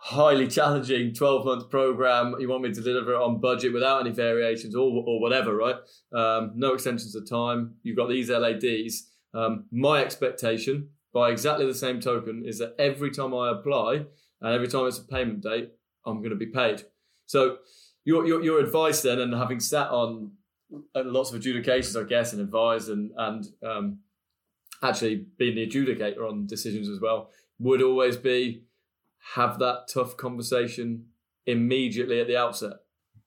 highly 0.00 0.46
challenging 0.46 1.12
12 1.12 1.44
month 1.44 1.70
program, 1.70 2.36
you 2.38 2.48
want 2.48 2.62
me 2.62 2.72
to 2.72 2.80
deliver 2.80 3.14
it 3.14 3.20
on 3.20 3.40
budget 3.40 3.72
without 3.72 4.00
any 4.00 4.10
variations 4.10 4.74
or, 4.74 5.02
or 5.06 5.20
whatever, 5.20 5.56
right? 5.56 5.76
Um, 6.12 6.52
no 6.54 6.74
extensions 6.74 7.14
of 7.16 7.28
time. 7.28 7.74
You've 7.82 7.96
got 7.96 8.08
these 8.08 8.30
LADs. 8.30 9.08
Um, 9.34 9.64
my 9.72 10.02
expectation, 10.04 10.90
by 11.12 11.30
exactly 11.30 11.66
the 11.66 11.74
same 11.74 12.00
token, 12.00 12.44
is 12.46 12.58
that 12.58 12.74
every 12.78 13.10
time 13.10 13.34
I 13.34 13.50
apply 13.50 14.06
and 14.40 14.54
every 14.54 14.68
time 14.68 14.86
it's 14.86 14.98
a 14.98 15.04
payment 15.04 15.42
date, 15.42 15.70
I'm 16.06 16.18
going 16.18 16.30
to 16.30 16.36
be 16.36 16.46
paid. 16.46 16.82
So 17.26 17.58
your, 18.04 18.26
your, 18.26 18.42
your 18.42 18.60
advice 18.60 19.02
then, 19.02 19.20
and 19.20 19.34
having 19.34 19.60
sat 19.60 19.90
on 19.90 20.32
uh, 20.94 21.02
lots 21.04 21.30
of 21.30 21.36
adjudications, 21.36 21.96
I 21.96 22.04
guess, 22.04 22.32
and 22.32 22.40
advised 22.40 22.88
and, 22.88 23.10
and 23.16 23.44
um, 23.66 23.98
actually 24.82 25.26
being 25.38 25.56
the 25.56 25.66
adjudicator 25.66 26.28
on 26.28 26.46
decisions 26.46 26.88
as 26.88 27.00
well, 27.00 27.30
would 27.58 27.82
always 27.82 28.16
be 28.16 28.62
have 29.34 29.58
that 29.58 29.88
tough 29.92 30.16
conversation 30.16 31.06
immediately 31.46 32.20
at 32.20 32.26
the 32.26 32.36
outset. 32.36 32.74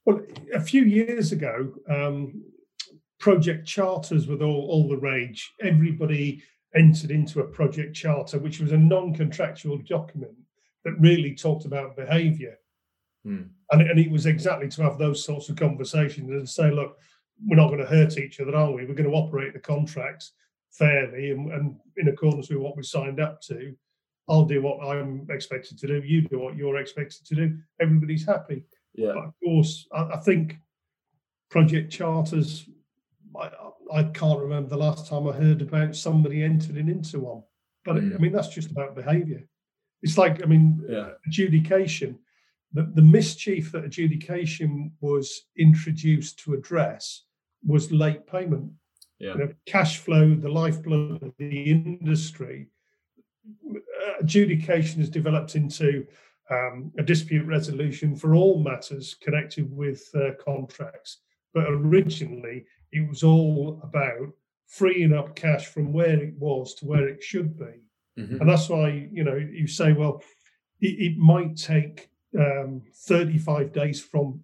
Well, 0.05 0.21
a 0.53 0.61
few 0.61 0.83
years 0.83 1.31
ago, 1.31 1.73
um, 1.89 2.43
project 3.19 3.67
charters 3.67 4.27
with 4.27 4.41
all, 4.41 4.67
all 4.69 4.89
the 4.89 4.97
rage. 4.97 5.53
Everybody 5.61 6.41
entered 6.75 7.11
into 7.11 7.41
a 7.41 7.47
project 7.47 7.95
charter, 7.95 8.39
which 8.39 8.59
was 8.59 8.71
a 8.71 8.77
non 8.77 9.13
contractual 9.13 9.77
document 9.87 10.33
that 10.85 10.99
really 10.99 11.35
talked 11.35 11.65
about 11.65 11.95
behaviour. 11.95 12.57
Hmm. 13.23 13.43
And, 13.71 13.81
and 13.81 13.99
it 13.99 14.11
was 14.11 14.25
exactly 14.25 14.67
to 14.69 14.83
have 14.83 14.97
those 14.97 15.23
sorts 15.23 15.49
of 15.49 15.55
conversations 15.55 16.29
and 16.29 16.47
say, 16.47 16.71
look, 16.71 16.97
we're 17.45 17.55
not 17.55 17.67
going 17.67 17.79
to 17.79 17.85
hurt 17.85 18.17
each 18.17 18.39
other, 18.39 18.55
are 18.55 18.71
we? 18.71 18.85
We're 18.85 18.93
going 18.93 19.09
to 19.09 19.15
operate 19.15 19.53
the 19.53 19.59
contracts 19.59 20.33
fairly 20.71 21.31
and, 21.31 21.51
and 21.51 21.75
in 21.97 22.07
accordance 22.07 22.49
with 22.49 22.59
what 22.59 22.77
we 22.77 22.83
signed 22.83 23.19
up 23.19 23.41
to. 23.41 23.75
I'll 24.29 24.45
do 24.45 24.61
what 24.61 24.85
I'm 24.85 25.27
expected 25.29 25.77
to 25.79 25.87
do. 25.87 26.01
You 26.05 26.21
do 26.21 26.39
what 26.39 26.55
you're 26.55 26.77
expected 26.77 27.25
to 27.27 27.35
do. 27.35 27.57
Everybody's 27.81 28.25
happy. 28.25 28.63
Yeah. 28.93 29.13
But 29.13 29.25
of 29.25 29.33
course, 29.43 29.87
I, 29.91 30.03
I 30.13 30.17
think 30.17 30.57
project 31.49 31.91
charters. 31.91 32.67
I, 33.39 33.49
I, 33.93 34.03
can't 34.03 34.39
remember 34.39 34.69
the 34.69 34.77
last 34.77 35.07
time 35.07 35.27
I 35.27 35.31
heard 35.31 35.61
about 35.61 35.95
somebody 35.95 36.43
entering 36.43 36.87
into 36.87 37.19
one. 37.19 37.43
But 37.83 37.97
mm. 37.97 38.15
I 38.15 38.17
mean, 38.17 38.31
that's 38.31 38.49
just 38.49 38.71
about 38.71 38.95
behaviour. 38.95 39.43
It's 40.01 40.17
like 40.17 40.43
I 40.43 40.45
mean, 40.45 40.83
yeah. 40.87 41.11
adjudication. 41.27 42.19
The, 42.73 42.83
the 42.83 43.01
mischief 43.01 43.73
that 43.73 43.83
adjudication 43.83 44.93
was 45.01 45.47
introduced 45.57 46.39
to 46.39 46.53
address 46.53 47.23
was 47.65 47.91
late 47.91 48.25
payment 48.25 48.71
yeah. 49.21 49.33
you 49.33 49.37
know, 49.37 49.53
cash 49.65 49.99
flow, 49.99 50.33
the 50.33 50.49
lifeblood 50.49 51.21
of 51.21 51.33
the 51.37 51.63
industry. 51.71 52.67
Adjudication 54.19 54.99
has 54.99 55.09
developed 55.09 55.55
into 55.55 56.07
um, 56.49 56.91
a 56.97 57.03
dispute 57.03 57.45
resolution 57.45 58.15
for 58.15 58.35
all 58.35 58.61
matters 58.61 59.15
connected 59.21 59.71
with 59.71 60.09
uh, 60.15 60.31
contracts. 60.43 61.19
But 61.53 61.67
originally, 61.69 62.65
it 62.91 63.07
was 63.07 63.23
all 63.23 63.79
about 63.83 64.33
freeing 64.67 65.13
up 65.13 65.35
cash 65.35 65.67
from 65.67 65.93
where 65.93 66.19
it 66.19 66.33
was 66.39 66.73
to 66.75 66.85
where 66.85 67.07
it 67.07 67.23
should 67.23 67.57
be. 67.59 67.83
Mm-hmm. 68.19 68.41
And 68.41 68.49
that's 68.49 68.69
why, 68.69 69.07
you 69.11 69.23
know, 69.23 69.35
you 69.35 69.67
say, 69.67 69.93
well, 69.93 70.21
it, 70.79 71.13
it 71.13 71.17
might 71.17 71.57
take 71.57 72.09
um, 72.37 72.81
35 72.93 73.71
days 73.71 74.01
from 74.01 74.41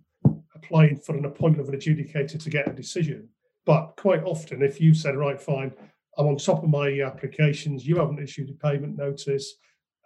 applying 0.56 0.98
for 0.98 1.16
an 1.16 1.26
appointment 1.26 1.68
of 1.68 1.74
an 1.74 1.80
adjudicator 1.80 2.42
to 2.42 2.50
get 2.50 2.68
a 2.68 2.74
decision. 2.74 3.30
But 3.66 3.96
quite 3.98 4.24
often, 4.24 4.62
if 4.62 4.80
you 4.80 4.94
said, 4.94 5.16
right, 5.16 5.40
fine, 5.42 5.74
I'm 6.18 6.28
on 6.28 6.38
top 6.38 6.64
of 6.64 6.70
my 6.70 7.02
applications, 7.02 7.86
you 7.86 7.98
haven't 7.98 8.20
issued 8.20 8.50
a 8.50 8.54
payment 8.54 8.98
notice, 8.98 9.56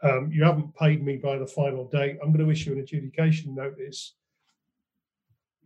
um, 0.04 0.32
you 0.32 0.44
haven't 0.44 0.76
paid 0.76 1.04
me 1.04 1.18
by 1.18 1.38
the 1.38 1.48
final 1.48 1.88
date, 1.88 2.18
I'm 2.22 2.34
going 2.34 2.46
to 2.46 2.52
issue 2.52 2.74
an 2.74 2.80
adjudication 2.80 3.54
notice. 3.54 4.16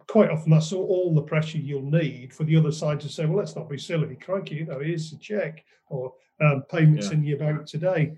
Quite 0.08 0.30
often, 0.30 0.52
that's 0.52 0.72
all 0.72 1.14
the 1.14 1.22
pressure 1.22 1.58
you'll 1.58 1.90
need 1.90 2.34
for 2.34 2.44
the 2.44 2.56
other 2.56 2.72
side 2.72 3.00
to 3.02 3.10
say, 3.10 3.26
well, 3.26 3.38
let's 3.38 3.56
not 3.56 3.70
be 3.70 3.78
silly. 3.78 4.16
Crikey, 4.16 4.56
you 4.56 4.66
know, 4.66 4.80
here's 4.80 5.12
a 5.12 5.18
check 5.18 5.64
or 5.88 6.14
um, 6.42 6.64
payments 6.70 7.08
yeah. 7.08 7.14
in 7.14 7.24
your 7.24 7.38
bank 7.38 7.66
today. 7.66 8.16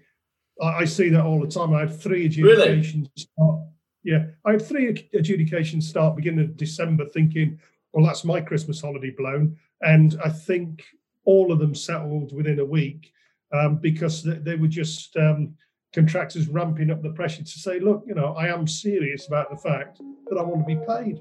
I, 0.62 0.66
I, 0.66 0.86
see 0.86 1.10
that 1.10 1.24
all 1.24 1.40
the 1.40 1.48
time. 1.48 1.74
I 1.74 1.82
had 1.82 2.00
three 2.00 2.26
adjudications 2.26 3.08
really? 3.08 3.10
start. 3.16 3.62
Yeah, 4.04 4.26
I 4.46 4.52
had 4.54 4.62
three 4.62 5.10
adjudications 5.14 5.88
start 5.88 6.16
beginning 6.16 6.46
of 6.46 6.58
December 6.58 7.06
thinking, 7.06 7.60
well, 7.94 8.06
that's 8.06 8.24
my 8.24 8.42
Christmas 8.42 8.82
holiday 8.82 9.12
blown. 9.12 9.58
And 9.82 10.20
I 10.24 10.30
think 10.30 10.84
all 11.26 11.52
of 11.52 11.60
them 11.60 11.76
settled 11.76 12.34
within 12.34 12.60
a 12.60 12.66
week 12.66 13.12
um, 13.52 13.78
because 13.78 14.24
they, 14.24 14.36
they, 14.36 14.56
were 14.56 14.68
just 14.68 15.16
um, 15.18 15.56
contractors 15.98 16.48
ramping 16.48 16.92
up 16.92 17.02
the 17.02 17.10
pressure 17.10 17.42
to 17.42 17.60
say, 17.60 17.80
look, 17.80 18.04
you 18.06 18.14
know, 18.14 18.36
I 18.36 18.50
am 18.50 18.68
serious 18.68 19.28
about 19.28 19.50
the 19.50 19.58
fact 19.58 20.00
that 20.30 20.38
I 20.38 20.44
want 20.44 20.60
to 20.62 20.76
be 20.76 20.76
paid. 20.86 21.18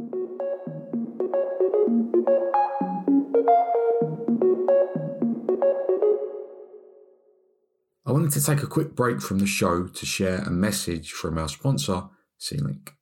I 8.04 8.12
wanted 8.12 8.32
to 8.32 8.44
take 8.44 8.62
a 8.62 8.66
quick 8.66 8.94
break 8.94 9.22
from 9.22 9.38
the 9.38 9.46
show 9.46 9.86
to 9.86 10.04
share 10.04 10.40
a 10.40 10.50
message 10.50 11.10
from 11.10 11.38
our 11.38 11.48
sponsor, 11.48 12.10
C-Link. 12.36 12.92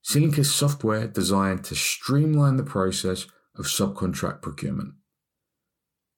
C-Link 0.00 0.38
is 0.38 0.50
software 0.50 1.06
designed 1.06 1.62
to 1.64 1.74
streamline 1.74 2.56
the 2.56 2.62
process 2.62 3.26
of 3.54 3.66
subcontract 3.66 4.40
procurement. 4.40 4.94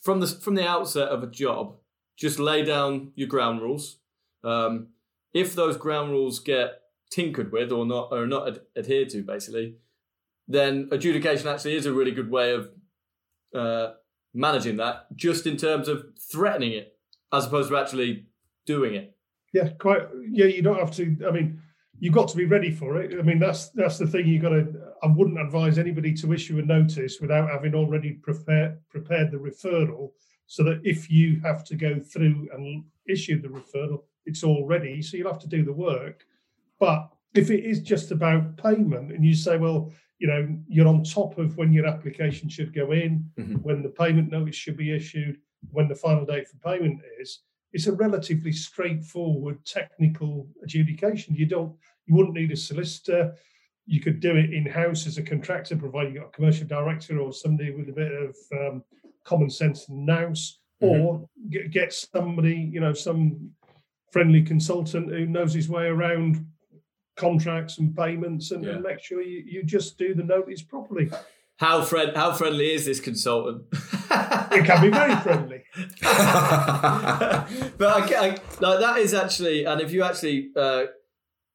from 0.00 0.20
the 0.20 0.26
from 0.26 0.54
the 0.54 0.66
outset 0.66 1.08
of 1.08 1.22
a 1.22 1.26
job, 1.28 1.76
just 2.16 2.38
lay 2.38 2.64
down 2.64 3.12
your 3.14 3.28
ground 3.28 3.60
rules. 3.60 3.98
Um, 4.42 4.88
if 5.34 5.54
those 5.54 5.76
ground 5.76 6.10
rules 6.10 6.38
get 6.38 6.80
tinkered 7.10 7.52
with 7.52 7.72
or 7.72 7.84
not 7.84 8.08
or 8.10 8.26
not 8.26 8.48
ad- 8.48 8.60
adhered 8.76 9.08
to, 9.10 9.22
basically, 9.22 9.76
then 10.48 10.88
adjudication 10.90 11.48
actually 11.48 11.76
is 11.76 11.86
a 11.86 11.92
really 11.92 12.10
good 12.10 12.30
way 12.30 12.52
of 12.52 12.70
uh, 13.54 13.92
managing 14.34 14.76
that, 14.76 15.06
just 15.16 15.46
in 15.46 15.56
terms 15.56 15.88
of 15.88 16.04
threatening 16.30 16.72
it 16.72 16.96
as 17.32 17.46
opposed 17.46 17.70
to 17.70 17.76
actually 17.76 18.26
doing 18.66 18.94
it. 18.94 19.16
Yeah, 19.52 19.68
quite. 19.78 20.02
Yeah, 20.30 20.46
you 20.46 20.62
don't 20.62 20.78
have 20.78 20.92
to. 20.92 21.16
I 21.28 21.30
mean, 21.30 21.60
you've 21.98 22.14
got 22.14 22.28
to 22.28 22.36
be 22.36 22.46
ready 22.46 22.70
for 22.70 23.00
it. 23.00 23.18
I 23.18 23.22
mean, 23.22 23.38
that's 23.38 23.68
that's 23.70 23.98
the 23.98 24.06
thing. 24.06 24.26
You've 24.26 24.42
got 24.42 24.50
to. 24.50 24.66
I 25.02 25.08
wouldn't 25.08 25.40
advise 25.40 25.78
anybody 25.78 26.14
to 26.14 26.32
issue 26.32 26.58
a 26.58 26.62
notice 26.62 27.18
without 27.20 27.50
having 27.50 27.74
already 27.74 28.12
prepared 28.12 28.78
prepared 28.88 29.30
the 29.30 29.36
referral, 29.36 30.12
so 30.46 30.64
that 30.64 30.80
if 30.84 31.10
you 31.10 31.40
have 31.40 31.64
to 31.66 31.76
go 31.76 32.00
through 32.00 32.48
and 32.54 32.84
issue 33.08 33.40
the 33.40 33.48
referral, 33.48 34.04
it's 34.26 34.44
all 34.44 34.66
ready. 34.66 35.02
So 35.02 35.16
you'll 35.16 35.32
have 35.32 35.40
to 35.40 35.48
do 35.48 35.64
the 35.64 35.72
work. 35.72 36.24
But 36.78 37.08
if 37.34 37.50
it 37.50 37.64
is 37.64 37.80
just 37.80 38.10
about 38.10 38.56
payment, 38.56 39.12
and 39.12 39.24
you 39.24 39.34
say, 39.34 39.56
well, 39.56 39.92
you 40.18 40.28
know, 40.28 40.56
you're 40.68 40.88
on 40.88 41.02
top 41.02 41.38
of 41.38 41.56
when 41.56 41.72
your 41.72 41.86
application 41.86 42.48
should 42.48 42.74
go 42.74 42.92
in, 42.92 43.28
mm-hmm. 43.38 43.56
when 43.56 43.82
the 43.82 43.88
payment 43.88 44.30
notice 44.30 44.54
should 44.54 44.76
be 44.76 44.94
issued, 44.94 45.38
when 45.70 45.88
the 45.88 45.94
final 45.94 46.24
date 46.24 46.46
for 46.48 46.56
payment 46.58 47.00
is. 47.20 47.40
It's 47.72 47.86
a 47.86 47.92
relatively 47.92 48.52
straightforward 48.52 49.64
technical 49.64 50.46
adjudication. 50.62 51.34
You 51.34 51.46
don't 51.46 51.74
you 52.06 52.14
wouldn't 52.14 52.34
need 52.34 52.52
a 52.52 52.56
solicitor. 52.56 53.34
You 53.86 54.00
could 54.00 54.20
do 54.20 54.36
it 54.36 54.52
in 54.52 54.66
house 54.66 55.06
as 55.06 55.18
a 55.18 55.22
contractor, 55.22 55.76
provided 55.76 56.14
you 56.14 56.20
got 56.20 56.28
a 56.28 56.32
commercial 56.32 56.66
director 56.66 57.18
or 57.18 57.32
somebody 57.32 57.72
with 57.72 57.88
a 57.88 57.92
bit 57.92 58.12
of 58.12 58.36
um, 58.52 58.84
common 59.24 59.50
sense 59.50 59.88
and 59.88 60.06
nous, 60.06 60.60
mm-hmm. 60.82 61.00
or 61.00 61.28
get, 61.50 61.70
get 61.70 61.92
somebody, 61.92 62.54
you 62.54 62.80
know, 62.80 62.92
some 62.92 63.50
friendly 64.12 64.42
consultant 64.42 65.10
who 65.10 65.26
knows 65.26 65.54
his 65.54 65.68
way 65.68 65.86
around 65.86 66.46
contracts 67.16 67.78
and 67.78 67.96
payments 67.96 68.50
and, 68.50 68.64
yeah. 68.64 68.72
and 68.72 68.82
make 68.82 69.02
sure 69.02 69.22
you, 69.22 69.42
you 69.44 69.64
just 69.64 69.98
do 69.98 70.14
the 70.14 70.22
notice 70.22 70.62
properly. 70.62 71.10
How 71.56 71.82
friend 71.82 72.16
how 72.16 72.32
friendly 72.32 72.72
is 72.72 72.86
this 72.86 73.00
consultant? 73.00 73.64
it 73.72 74.64
can 74.64 74.82
be 74.82 74.90
very 74.90 75.14
friendly. 75.16 75.62
but 76.00 77.88
I, 77.88 78.14
I, 78.16 78.28
like 78.60 78.80
that 78.80 78.96
is 78.98 79.14
actually, 79.14 79.64
and 79.64 79.80
if 79.80 79.92
you 79.92 80.02
actually 80.02 80.50
uh, 80.56 80.86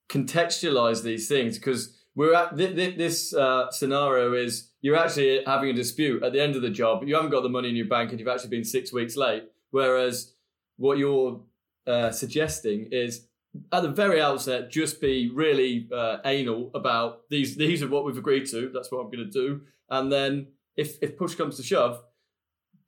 contextualize 0.10 1.04
these 1.04 1.28
things 1.28 1.58
because 1.58 1.98
we're 2.16 2.34
at 2.34 2.56
th- 2.56 2.76
th- 2.76 2.98
this 2.98 3.34
uh, 3.34 3.70
scenario 3.72 4.34
is 4.34 4.72
you're 4.82 4.96
actually 4.96 5.44
having 5.46 5.70
a 5.70 5.74
dispute 5.74 6.24
at 6.24 6.32
the 6.32 6.42
end 6.42 6.56
of 6.56 6.62
the 6.62 6.70
job. 6.70 7.04
You 7.06 7.16
haven't 7.16 7.32
got 7.32 7.44
the 7.44 7.50
money 7.50 7.70
in 7.70 7.76
your 7.76 7.88
bank 7.88 8.12
and 8.12 8.20
you've 8.20 8.30
actually 8.30 8.52
been 8.52 8.64
six 8.64 8.94
weeks 8.94 9.18
late. 9.18 9.44
Whereas 9.72 10.34
what 10.78 10.98
you're 10.98 11.42
uh, 11.88 12.12
suggesting 12.12 12.90
is 12.92 13.28
at 13.72 13.82
the 13.82 13.90
very 13.90 14.22
outset, 14.22 14.70
just 14.70 15.02
be 15.02 15.32
really 15.34 15.88
uh, 15.94 16.18
anal 16.26 16.72
about 16.76 17.30
these. 17.30 17.56
These 17.56 17.82
are 17.82 17.88
what 17.88 18.06
we've 18.06 18.18
agreed 18.18 18.46
to. 18.48 18.70
That's 18.74 18.92
what 18.92 19.00
I'm 19.00 19.12
going 19.12 19.30
to 19.30 19.32
do. 19.32 19.62
And 19.90 20.12
then 20.12 20.48
if 20.76 20.98
if 21.02 21.18
push 21.18 21.36
comes 21.36 21.58
to 21.58 21.64
shove, 21.64 22.02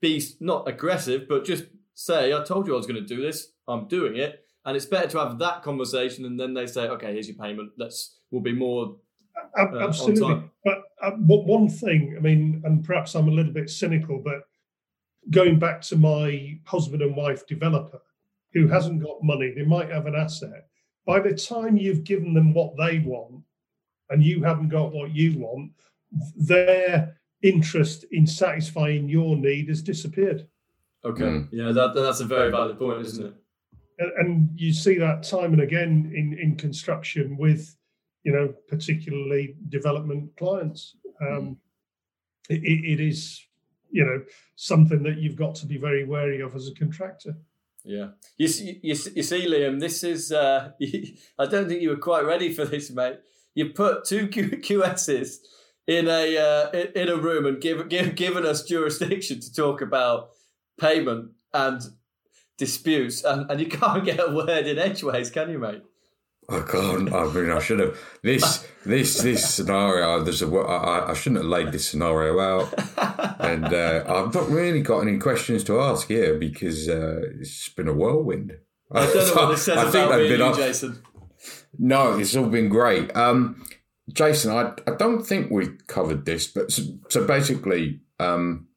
be 0.02 0.24
not 0.40 0.68
aggressive, 0.68 1.28
but 1.28 1.46
just 1.46 1.66
say, 1.94 2.34
"I 2.34 2.44
told 2.44 2.68
you 2.68 2.74
I 2.74 2.78
was 2.78 2.88
going 2.88 3.02
to 3.02 3.16
do 3.16 3.22
this. 3.22 3.52
I'm 3.68 3.88
doing 3.88 4.18
it." 4.18 4.46
And 4.66 4.76
it's 4.76 4.86
better 4.86 5.08
to 5.08 5.20
have 5.20 5.40
that 5.40 5.64
conversation, 5.64 6.26
and 6.26 6.40
then 6.40 6.54
they 6.54 6.68
say, 6.68 6.88
"Okay, 6.88 7.14
here's 7.14 7.28
your 7.28 7.38
payment. 7.38 7.72
Let's 7.78 8.20
we'll 8.32 8.42
be 8.42 8.54
more." 8.54 8.98
Uh, 9.58 9.80
Absolutely, 9.80 10.44
but 10.66 10.84
uh, 11.02 11.12
one 11.12 11.70
thing, 11.70 12.16
I 12.18 12.20
mean, 12.20 12.62
and 12.66 12.84
perhaps 12.84 13.16
I'm 13.16 13.30
a 13.30 13.32
little 13.32 13.54
bit 13.54 13.70
cynical, 13.70 14.22
but 14.24 14.42
going 15.32 15.60
back 15.60 15.82
to 15.82 15.96
my 15.96 16.60
husband 16.66 17.02
and 17.02 17.16
wife 17.16 17.48
developer 17.48 18.02
who 18.54 18.68
hasn't 18.68 19.04
got 19.04 19.24
money, 19.24 19.54
they 19.56 19.64
might 19.64 19.90
have 19.90 20.06
an 20.06 20.16
asset. 20.16 20.68
By 21.06 21.20
the 21.20 21.34
time 21.34 21.78
you've 21.78 22.04
given 22.04 22.34
them 22.34 22.54
what 22.54 22.76
they 22.78 23.00
want, 23.00 23.44
and 24.10 24.24
you 24.24 24.44
haven't 24.44 24.70
got 24.70 24.92
what 24.92 25.12
you 25.12 25.38
want, 25.38 25.72
their 26.36 27.16
interest 27.44 28.06
in 28.12 28.26
satisfying 28.26 29.08
your 29.08 29.36
need 29.36 29.70
has 29.70 29.82
disappeared. 29.82 30.48
Okay, 31.06 31.24
mm. 31.24 31.48
yeah, 31.52 31.72
that, 31.72 31.94
that's 31.94 32.20
a 32.20 32.26
very 32.26 32.52
valid 32.52 32.78
point, 32.78 33.06
isn't 33.06 33.28
it? 33.28 33.34
and 34.18 34.50
you 34.56 34.74
see 34.74 34.98
that 34.98 35.24
time 35.24 35.54
and 35.54 35.62
again 35.62 36.12
in 36.16 36.38
in 36.40 36.56
construction 36.56 37.38
with 37.38 37.76
you 38.24 38.32
know 38.32 38.54
particularly 38.68 39.56
development 39.70 40.32
clients 40.38 40.96
um, 41.22 41.58
it, 42.50 42.62
it 42.64 43.00
is 43.00 43.46
you 43.92 44.06
know 44.06 44.22
something 44.56 45.04
that 45.04 45.18
you've 45.18 45.36
got 45.36 45.56
to 45.56 45.66
be 45.66 45.78
very 45.78 46.06
wary 46.06 46.42
of 46.42 46.56
as 46.56 46.68
a 46.68 46.74
contractor 46.76 47.36
yeah 47.86 48.08
you 48.38 48.48
see, 48.48 48.80
you, 48.84 48.96
you 49.16 49.24
see 49.24 49.48
liam 49.48 49.80
this 49.80 50.04
is 50.04 50.32
uh, 50.32 50.72
i 51.40 51.46
don't 51.46 51.68
think 51.68 51.82
you 51.82 51.90
were 51.90 51.98
quite 51.98 52.26
ready 52.26 52.54
for 52.54 52.66
this 52.66 52.92
mate 52.92 53.20
you 53.56 53.70
put 53.70 54.06
two 54.06 54.28
Q- 54.28 54.60
qs's 54.62 55.40
in 55.88 56.08
a 56.08 56.38
uh, 56.38 56.70
in 56.96 57.10
a 57.10 57.18
room 57.18 57.48
and 57.48 57.60
give, 57.60 57.90
give, 57.90 58.16
given 58.16 58.46
us 58.46 58.64
jurisdiction 58.64 59.40
to 59.40 59.52
talk 59.52 59.82
about 59.82 60.30
payment 60.80 61.32
and 61.52 61.82
disputes, 62.60 63.24
and, 63.24 63.50
and 63.50 63.60
you 63.60 63.68
can't 63.68 64.06
get 64.06 64.20
a 64.20 64.32
word 64.32 64.68
in 64.68 64.78
edgeways, 64.78 65.32
can 65.32 65.50
you, 65.50 65.58
mate? 65.58 65.82
I 66.50 66.62
can't. 66.62 67.14
I 67.14 67.26
mean, 67.32 67.52
I 67.52 67.60
should 67.60 67.80
have 67.80 67.98
this 68.24 68.68
this 68.84 69.22
this 69.22 69.54
scenario. 69.54 70.24
There's 70.24 70.42
a 70.42 70.48
I, 70.48 71.12
I 71.12 71.14
shouldn't 71.14 71.44
have 71.44 71.50
laid 71.50 71.72
this 71.72 71.88
scenario 71.88 72.40
out, 72.40 72.74
and 73.40 73.66
uh, 73.66 74.04
I've 74.08 74.34
not 74.34 74.50
really 74.50 74.82
got 74.82 75.02
any 75.02 75.20
questions 75.20 75.64
to 75.66 75.80
ask 75.80 76.08
here 76.08 76.38
because 76.40 76.90
uh, 76.90 77.22
it's 77.40 77.70
been 77.70 77.88
a 77.88 77.94
whirlwind. 77.94 78.58
I 78.92 79.06
don't 79.06 79.16
know 79.16 79.42
what 79.44 79.52
this 79.52 79.64
says 79.64 79.78
I 79.78 79.90
about 79.90 80.20
me, 80.20 80.30
been 80.30 80.56
Jason. 80.56 81.04
No, 81.78 82.18
it's 82.18 82.36
all 82.36 82.48
been 82.48 82.70
great. 82.70 83.16
Um, 83.16 83.64
Jason, 84.12 84.52
I 84.52 84.74
I 84.88 84.96
don't 84.96 85.24
think 85.24 85.52
we 85.52 85.68
covered 85.88 86.26
this, 86.26 86.48
but 86.48 86.72
so, 86.72 86.84
so 87.10 87.28
basically, 87.28 88.02
um, 88.20 88.68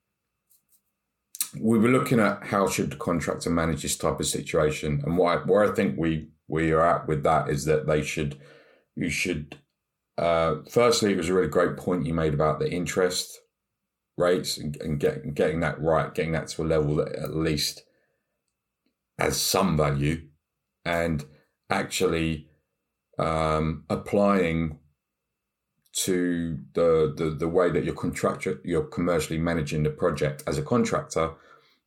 we 1.58 1.78
were 1.78 1.88
looking 1.88 2.20
at 2.20 2.44
how 2.44 2.68
should 2.68 2.90
the 2.90 2.96
contractor 2.96 3.48
manage 3.48 3.82
this 3.82 3.96
type 3.96 4.20
of 4.20 4.26
situation, 4.26 5.02
and 5.06 5.16
why 5.16 5.36
where 5.36 5.64
I 5.64 5.74
think 5.74 5.96
we 5.98 6.28
we 6.52 6.70
are 6.70 6.86
at 6.86 7.08
with 7.08 7.22
that 7.22 7.48
is 7.48 7.64
that 7.64 7.86
they 7.86 8.02
should 8.02 8.38
you 8.94 9.08
should. 9.08 9.56
Uh, 10.18 10.56
firstly, 10.70 11.10
it 11.10 11.16
was 11.16 11.30
a 11.30 11.34
really 11.34 11.48
great 11.48 11.78
point 11.78 12.04
you 12.04 12.12
made 12.12 12.34
about 12.34 12.58
the 12.60 12.70
interest 12.70 13.40
rates 14.18 14.58
and, 14.58 14.76
and 14.82 15.00
get, 15.00 15.34
getting 15.34 15.60
that 15.60 15.80
right, 15.80 16.14
getting 16.14 16.32
that 16.32 16.48
to 16.48 16.62
a 16.62 16.64
level 16.64 16.96
that 16.96 17.14
at 17.14 17.34
least 17.34 17.84
has 19.18 19.40
some 19.40 19.78
value, 19.78 20.28
and 20.84 21.24
actually 21.70 22.48
um, 23.18 23.84
applying 23.88 24.78
to 25.94 26.58
the, 26.74 27.14
the 27.16 27.30
the 27.30 27.48
way 27.48 27.70
that 27.70 27.84
you're 27.84 27.94
contractor 27.94 28.60
you're 28.64 28.84
commercially 28.84 29.38
managing 29.38 29.82
the 29.82 29.90
project 29.90 30.42
as 30.46 30.56
a 30.56 30.62
contractor 30.62 31.32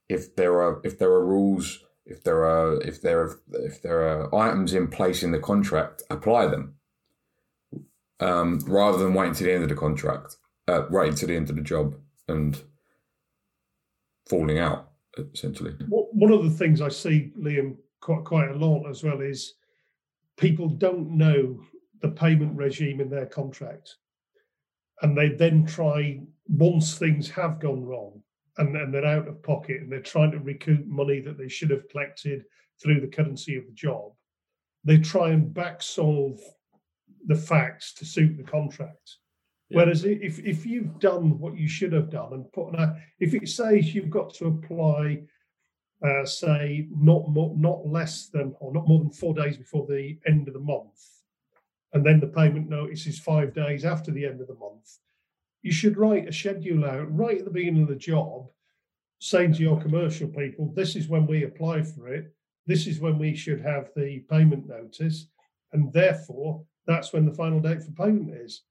if 0.09 0.35
there 0.35 0.61
are 0.61 0.79
if 0.83 0.99
there 0.99 1.09
are 1.09 1.25
rules 1.25 1.84
if 2.05 2.23
there 2.23 2.45
are 2.45 2.79
if 2.81 3.01
there 3.01 3.21
are 3.21 3.39
if 3.53 3.81
there 3.81 4.01
are 4.01 4.35
items 4.35 4.73
in 4.73 4.87
place 4.87 5.23
in 5.23 5.31
the 5.31 5.39
contract 5.39 6.03
apply 6.09 6.47
them 6.47 6.75
um, 8.19 8.59
rather 8.67 8.97
than 8.97 9.13
waiting 9.13 9.33
to 9.33 9.43
the 9.43 9.53
end 9.53 9.63
of 9.63 9.69
the 9.69 9.75
contract 9.75 10.37
uh, 10.67 10.83
waiting 10.89 11.15
to 11.15 11.25
the 11.25 11.35
end 11.35 11.49
of 11.49 11.55
the 11.55 11.61
job 11.61 11.95
and 12.27 12.61
falling 14.29 14.59
out 14.59 14.91
essentially 15.33 15.73
one 15.89 16.31
of 16.31 16.43
the 16.43 16.49
things 16.49 16.81
i 16.81 16.89
see 16.89 17.31
liam 17.39 17.75
quite 18.01 18.23
quite 18.23 18.49
a 18.49 18.55
lot 18.55 18.87
as 18.89 19.03
well 19.03 19.21
is 19.21 19.55
people 20.37 20.67
don't 20.67 21.09
know 21.09 21.59
the 22.01 22.09
payment 22.09 22.55
regime 22.55 23.01
in 23.01 23.09
their 23.09 23.25
contract. 23.25 23.95
And 25.01 25.17
they 25.17 25.29
then 25.29 25.65
try, 25.65 26.21
once 26.47 26.97
things 26.97 27.29
have 27.31 27.59
gone 27.59 27.83
wrong 27.83 28.21
and, 28.57 28.75
and 28.75 28.93
they're 28.93 29.05
out 29.05 29.27
of 29.27 29.43
pocket 29.43 29.81
and 29.81 29.91
they're 29.91 30.01
trying 30.01 30.31
to 30.31 30.39
recoup 30.39 30.85
money 30.85 31.19
that 31.21 31.37
they 31.37 31.47
should 31.47 31.69
have 31.69 31.89
collected 31.89 32.43
through 32.81 33.01
the 33.01 33.07
currency 33.07 33.55
of 33.55 33.65
the 33.65 33.73
job, 33.73 34.11
they 34.83 34.97
try 34.97 35.29
and 35.29 35.53
back 35.53 35.81
solve 35.81 36.39
the 37.27 37.35
facts 37.35 37.93
to 37.93 38.05
suit 38.05 38.37
the 38.37 38.43
contract. 38.43 39.17
Yeah. 39.69 39.77
Whereas 39.77 40.05
if, 40.05 40.39
if 40.39 40.65
you've 40.65 40.99
done 40.99 41.39
what 41.39 41.57
you 41.57 41.67
should 41.67 41.93
have 41.93 42.09
done 42.09 42.33
and 42.33 42.51
put, 42.51 42.75
if 43.19 43.33
it 43.33 43.49
says 43.49 43.95
you've 43.95 44.11
got 44.11 44.33
to 44.35 44.47
apply 44.47 45.23
uh, 46.03 46.25
say 46.25 46.87
not 46.91 47.27
more, 47.29 47.55
not 47.57 47.87
less 47.87 48.27
than 48.27 48.53
or 48.59 48.73
not 48.73 48.87
more 48.87 48.99
than 48.99 49.11
four 49.11 49.33
days 49.33 49.57
before 49.57 49.87
the 49.87 50.17
end 50.27 50.47
of 50.47 50.53
the 50.53 50.59
month, 50.59 51.01
and 51.93 52.05
then 52.05 52.19
the 52.19 52.27
payment 52.27 52.69
notice 52.69 53.07
is 53.07 53.19
five 53.19 53.53
days 53.53 53.85
after 53.85 54.11
the 54.11 54.25
end 54.25 54.41
of 54.41 54.47
the 54.47 54.55
month. 54.55 54.97
You 55.65 55.71
should 55.71 55.97
write 55.97 56.27
a 56.27 56.31
schedule 56.31 56.85
out 56.85 57.11
right 57.11 57.39
at 57.39 57.45
the 57.45 57.49
beginning 57.49 57.81
of 57.81 57.89
the 57.89 57.95
job, 57.95 58.47
saying 59.17 59.53
to 59.53 59.63
your 59.63 59.81
commercial 59.81 60.27
people, 60.27 60.71
"This 60.71 60.95
is 60.95 61.07
when 61.07 61.25
we 61.25 61.43
apply 61.43 61.81
for 61.81 62.07
it. 62.07 62.31
This 62.67 62.85
is 62.85 62.99
when 62.99 63.17
we 63.17 63.35
should 63.35 63.61
have 63.61 63.89
the 63.95 64.19
payment 64.29 64.67
notice, 64.67 65.27
and 65.73 65.91
therefore 65.91 66.63
that's 66.85 67.13
when 67.13 67.25
the 67.25 67.33
final 67.33 67.59
date 67.59 67.81
for 67.81 67.91
payment 67.93 68.29
is." 68.29 68.61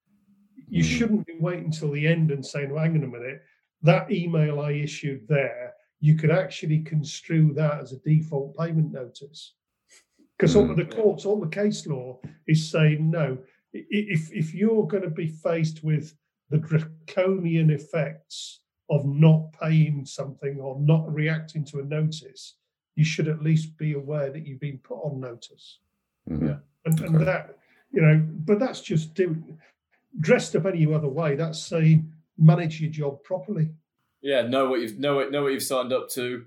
You 0.69 0.85
mm. 0.85 0.97
shouldn't 0.97 1.27
be 1.27 1.37
waiting 1.41 1.65
until 1.65 1.91
the 1.91 2.07
end 2.07 2.31
and 2.31 2.47
saying, 2.47 2.71
well, 2.71 2.85
"Hang 2.85 2.97
on 2.97 3.03
a 3.03 3.09
minute." 3.09 3.43
That 3.83 4.13
email 4.13 4.61
I 4.61 4.71
issued 4.71 5.27
there 5.27 5.75
you 5.99 6.15
could 6.15 6.31
actually 6.31 6.81
construe 6.81 7.55
that 7.55 7.81
as 7.81 7.93
a 7.93 7.99
default 7.99 8.57
payment 8.57 8.93
notice. 8.93 9.55
Because 10.37 10.55
mm. 10.55 10.69
all 10.69 10.75
the 10.77 10.85
courts, 10.85 11.25
all 11.25 11.41
the 11.41 11.49
case 11.49 11.87
law 11.89 12.21
is 12.47 12.71
saying 12.71 13.11
no. 13.11 13.39
If 13.73 14.33
if 14.33 14.55
you're 14.55 14.87
going 14.87 15.03
to 15.03 15.11
be 15.11 15.27
faced 15.27 15.83
with 15.83 16.15
the 16.55 16.59
draconian 16.59 17.71
effects 17.71 18.61
of 18.91 19.07
not 19.07 19.53
paying 19.61 20.05
something 20.05 20.59
or 20.61 20.79
not 20.79 21.13
reacting 21.13 21.65
to 21.65 21.81
a 21.81 21.85
notice, 21.85 22.55
you 22.97 23.05
should 23.05 23.29
at 23.29 23.43
least 23.43 23.77
be 23.77 23.95
aware 23.95 24.31
that 24.31 24.47
you've 24.47 24.61
been 24.61 24.79
put 24.79 24.97
on 24.97 25.21
notice. 25.21 25.79
Mm-hmm. 26.31 26.47
Yeah, 26.47 26.57
and, 26.85 27.01
okay. 27.01 27.07
and 27.07 27.27
that 27.27 27.59
you 27.91 28.03
know, 28.03 28.23
but 28.45 28.59
that's 28.59 28.81
just 28.81 29.15
doing 29.15 29.59
dressed 30.21 30.55
up 30.57 30.67
any 30.67 30.93
other 30.93 31.09
way. 31.09 31.35
That's 31.35 31.61
saying 31.61 32.13
manage 32.39 32.81
your 32.81 32.91
job 32.91 33.23
properly 33.23 33.71
yeah, 34.25 34.41
know 34.41 34.71
what 34.71 34.81
you've 34.81 34.99
know 34.99 35.17
what 35.17 35.31
know 35.31 35.43
what 35.43 35.53
you've 35.53 35.63
signed 35.63 35.93
up 35.93 36.09
to. 36.11 36.47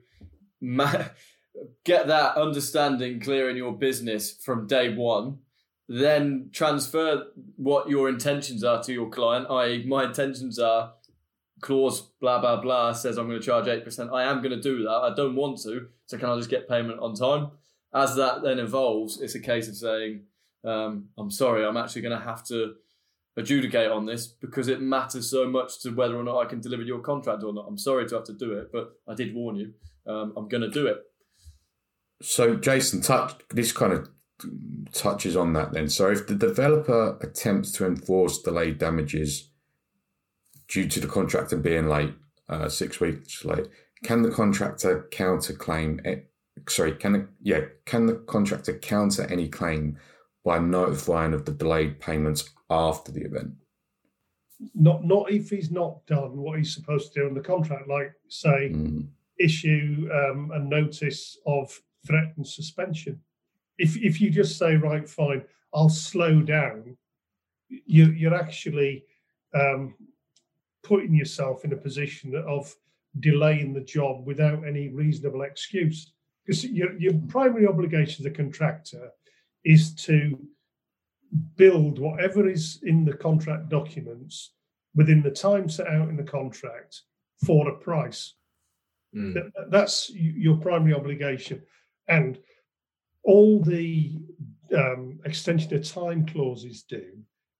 Ma- 0.59 1.05
get 1.83 2.07
that 2.07 2.35
understanding 2.35 3.19
clear 3.19 3.51
in 3.51 3.55
your 3.55 3.71
business 3.71 4.31
from 4.31 4.65
day 4.65 4.93
one. 4.95 5.37
Then 5.89 6.49
transfer 6.51 7.27
what 7.55 7.89
your 7.89 8.09
intentions 8.09 8.63
are 8.63 8.83
to 8.83 8.91
your 8.91 9.09
client. 9.09 9.47
I.e., 9.49 9.85
my 9.85 10.03
intentions 10.05 10.59
are 10.59 10.93
clause 11.61 12.01
blah 12.21 12.39
blah 12.39 12.61
blah 12.61 12.93
says 12.93 13.17
I'm 13.17 13.27
going 13.27 13.39
to 13.39 13.45
charge 13.45 13.67
eight 13.67 13.83
percent. 13.83 14.11
I 14.13 14.23
am 14.23 14.41
going 14.41 14.51
to 14.51 14.61
do 14.61 14.83
that. 14.83 14.89
I 14.89 15.13
don't 15.15 15.35
want 15.35 15.61
to, 15.63 15.87
so 16.05 16.17
can 16.17 16.29
I 16.29 16.35
just 16.35 16.49
get 16.49 16.69
payment 16.69 16.99
on 16.99 17.15
time? 17.15 17.51
As 17.93 18.15
that 18.15 18.43
then 18.43 18.59
evolves, 18.59 19.21
it's 19.21 19.35
a 19.35 19.39
case 19.39 19.67
of 19.67 19.75
saying, 19.75 20.23
um, 20.63 21.09
"I'm 21.17 21.31
sorry, 21.31 21.65
I'm 21.65 21.77
actually 21.77 22.01
going 22.03 22.17
to 22.17 22.25
have 22.25 22.43
to." 22.47 22.75
adjudicate 23.37 23.91
on 23.91 24.07
this 24.07 24.25
because 24.25 24.67
it 24.67 24.81
matters 24.81 25.29
so 25.29 25.47
much 25.47 25.79
to 25.79 25.91
whether 25.91 26.15
or 26.15 26.23
not 26.23 26.39
I 26.39 26.45
can 26.45 26.59
deliver 26.59 26.81
your 26.81 26.99
contract 26.99 27.43
or 27.43 27.53
not. 27.53 27.65
I'm 27.67 27.77
sorry 27.77 28.09
to 28.09 28.15
have 28.15 28.23
to 28.25 28.33
do 28.33 28.53
it, 28.53 28.71
but 28.73 28.93
I 29.07 29.13
did 29.13 29.33
warn 29.35 29.55
you. 29.55 29.73
Um, 30.07 30.33
I'm 30.35 30.47
going 30.47 30.61
to 30.61 30.69
do 30.69 30.87
it. 30.87 31.03
So, 32.21 32.55
Jason, 32.55 33.01
touch 33.01 33.35
this 33.51 33.71
kind 33.71 33.93
of 33.93 34.09
touches 34.93 35.35
on 35.35 35.53
that. 35.53 35.71
Then, 35.73 35.89
so 35.89 36.09
if 36.11 36.27
the 36.27 36.35
developer 36.35 37.17
attempts 37.21 37.71
to 37.73 37.85
enforce 37.85 38.41
delayed 38.41 38.77
damages 38.77 39.49
due 40.67 40.87
to 40.87 40.99
the 40.99 41.07
contractor 41.07 41.57
being 41.57 41.87
late, 41.87 42.13
uh, 42.49 42.69
six 42.69 42.99
weeks 42.99 43.43
late, 43.45 43.67
can 44.03 44.21
the 44.21 44.31
contractor 44.31 45.07
counterclaim? 45.11 46.23
Sorry, 46.67 46.93
can 46.93 47.13
the, 47.13 47.27
yeah, 47.41 47.61
can 47.85 48.05
the 48.05 48.15
contractor 48.15 48.77
counter 48.77 49.27
any 49.29 49.47
claim 49.47 49.97
by 50.47 50.57
notifying 50.57 51.33
of 51.33 51.43
the 51.43 51.51
delayed 51.51 51.99
payments 51.99 52.51
after 52.69 53.11
the 53.11 53.19
event. 53.21 53.51
Not 54.73 55.03
not 55.03 55.29
if 55.29 55.49
he's 55.49 55.71
not 55.71 56.05
done 56.07 56.37
what 56.37 56.57
he's 56.57 56.73
supposed 56.73 57.13
to 57.13 57.19
do 57.19 57.27
in 57.27 57.33
the 57.33 57.41
contract, 57.41 57.89
like 57.89 58.13
say 58.29 58.71
mm. 58.73 59.05
issue 59.37 60.09
um, 60.11 60.51
a 60.53 60.59
notice 60.59 61.37
of 61.45 61.77
threatened 62.05 62.47
suspension. 62.47 63.19
If 63.77 63.97
if 63.97 64.19
you 64.21 64.29
just 64.29 64.57
say 64.57 64.75
right, 64.75 65.07
fine, 65.07 65.43
I'll 65.73 65.89
slow 65.89 66.41
down, 66.41 66.97
you, 67.69 68.07
you're 68.07 68.33
actually 68.35 69.05
um, 69.53 69.95
putting 70.83 71.13
yourself 71.13 71.65
in 71.65 71.73
a 71.73 71.77
position 71.77 72.35
of 72.47 72.73
delaying 73.19 73.73
the 73.73 73.81
job 73.81 74.25
without 74.25 74.65
any 74.65 74.89
reasonable 74.89 75.41
excuse. 75.41 76.13
Because 76.45 76.63
your, 76.65 76.97
your 76.97 77.13
primary 77.27 77.67
obligation 77.67 78.25
as 78.25 78.31
a 78.31 78.35
contractor 78.35 79.09
is 79.65 79.93
to 79.95 80.39
build 81.57 81.99
whatever 81.99 82.47
is 82.47 82.79
in 82.83 83.03
the 83.03 83.13
contract 83.13 83.67
documents 83.67 84.51
within 84.95 85.21
the 85.21 85.31
time 85.31 85.69
set 85.69 85.87
out 85.87 86.07
in 86.07 86.15
the 86.15 86.23
contract 86.23 87.01
for 87.45 87.67
a 87.67 87.75
price. 87.75 88.33
Mm. 89.13 89.33
That, 89.33 89.69
that's 89.69 90.09
your 90.13 90.55
primary 90.57 90.93
obligation. 90.93 91.61
And 92.07 92.39
all 93.27 93.61
the 93.61 94.13
um, 94.75 95.19
extension 95.25 95.73
of 95.75 95.83
time 95.83 96.25
clauses 96.25 96.83
do 96.83 97.05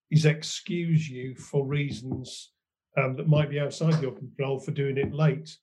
is 0.09 0.25
excuse 0.25 1.09
you 1.09 1.35
for 1.35 1.65
reasons 1.65 2.53
um, 2.97 3.17
that 3.17 3.27
might 3.27 3.49
be 3.49 3.59
outside 3.59 4.01
your 4.01 4.13
control 4.13 4.59
for 4.59 4.71
doing 4.71 4.97
it 4.97 5.13
late. 5.13 5.55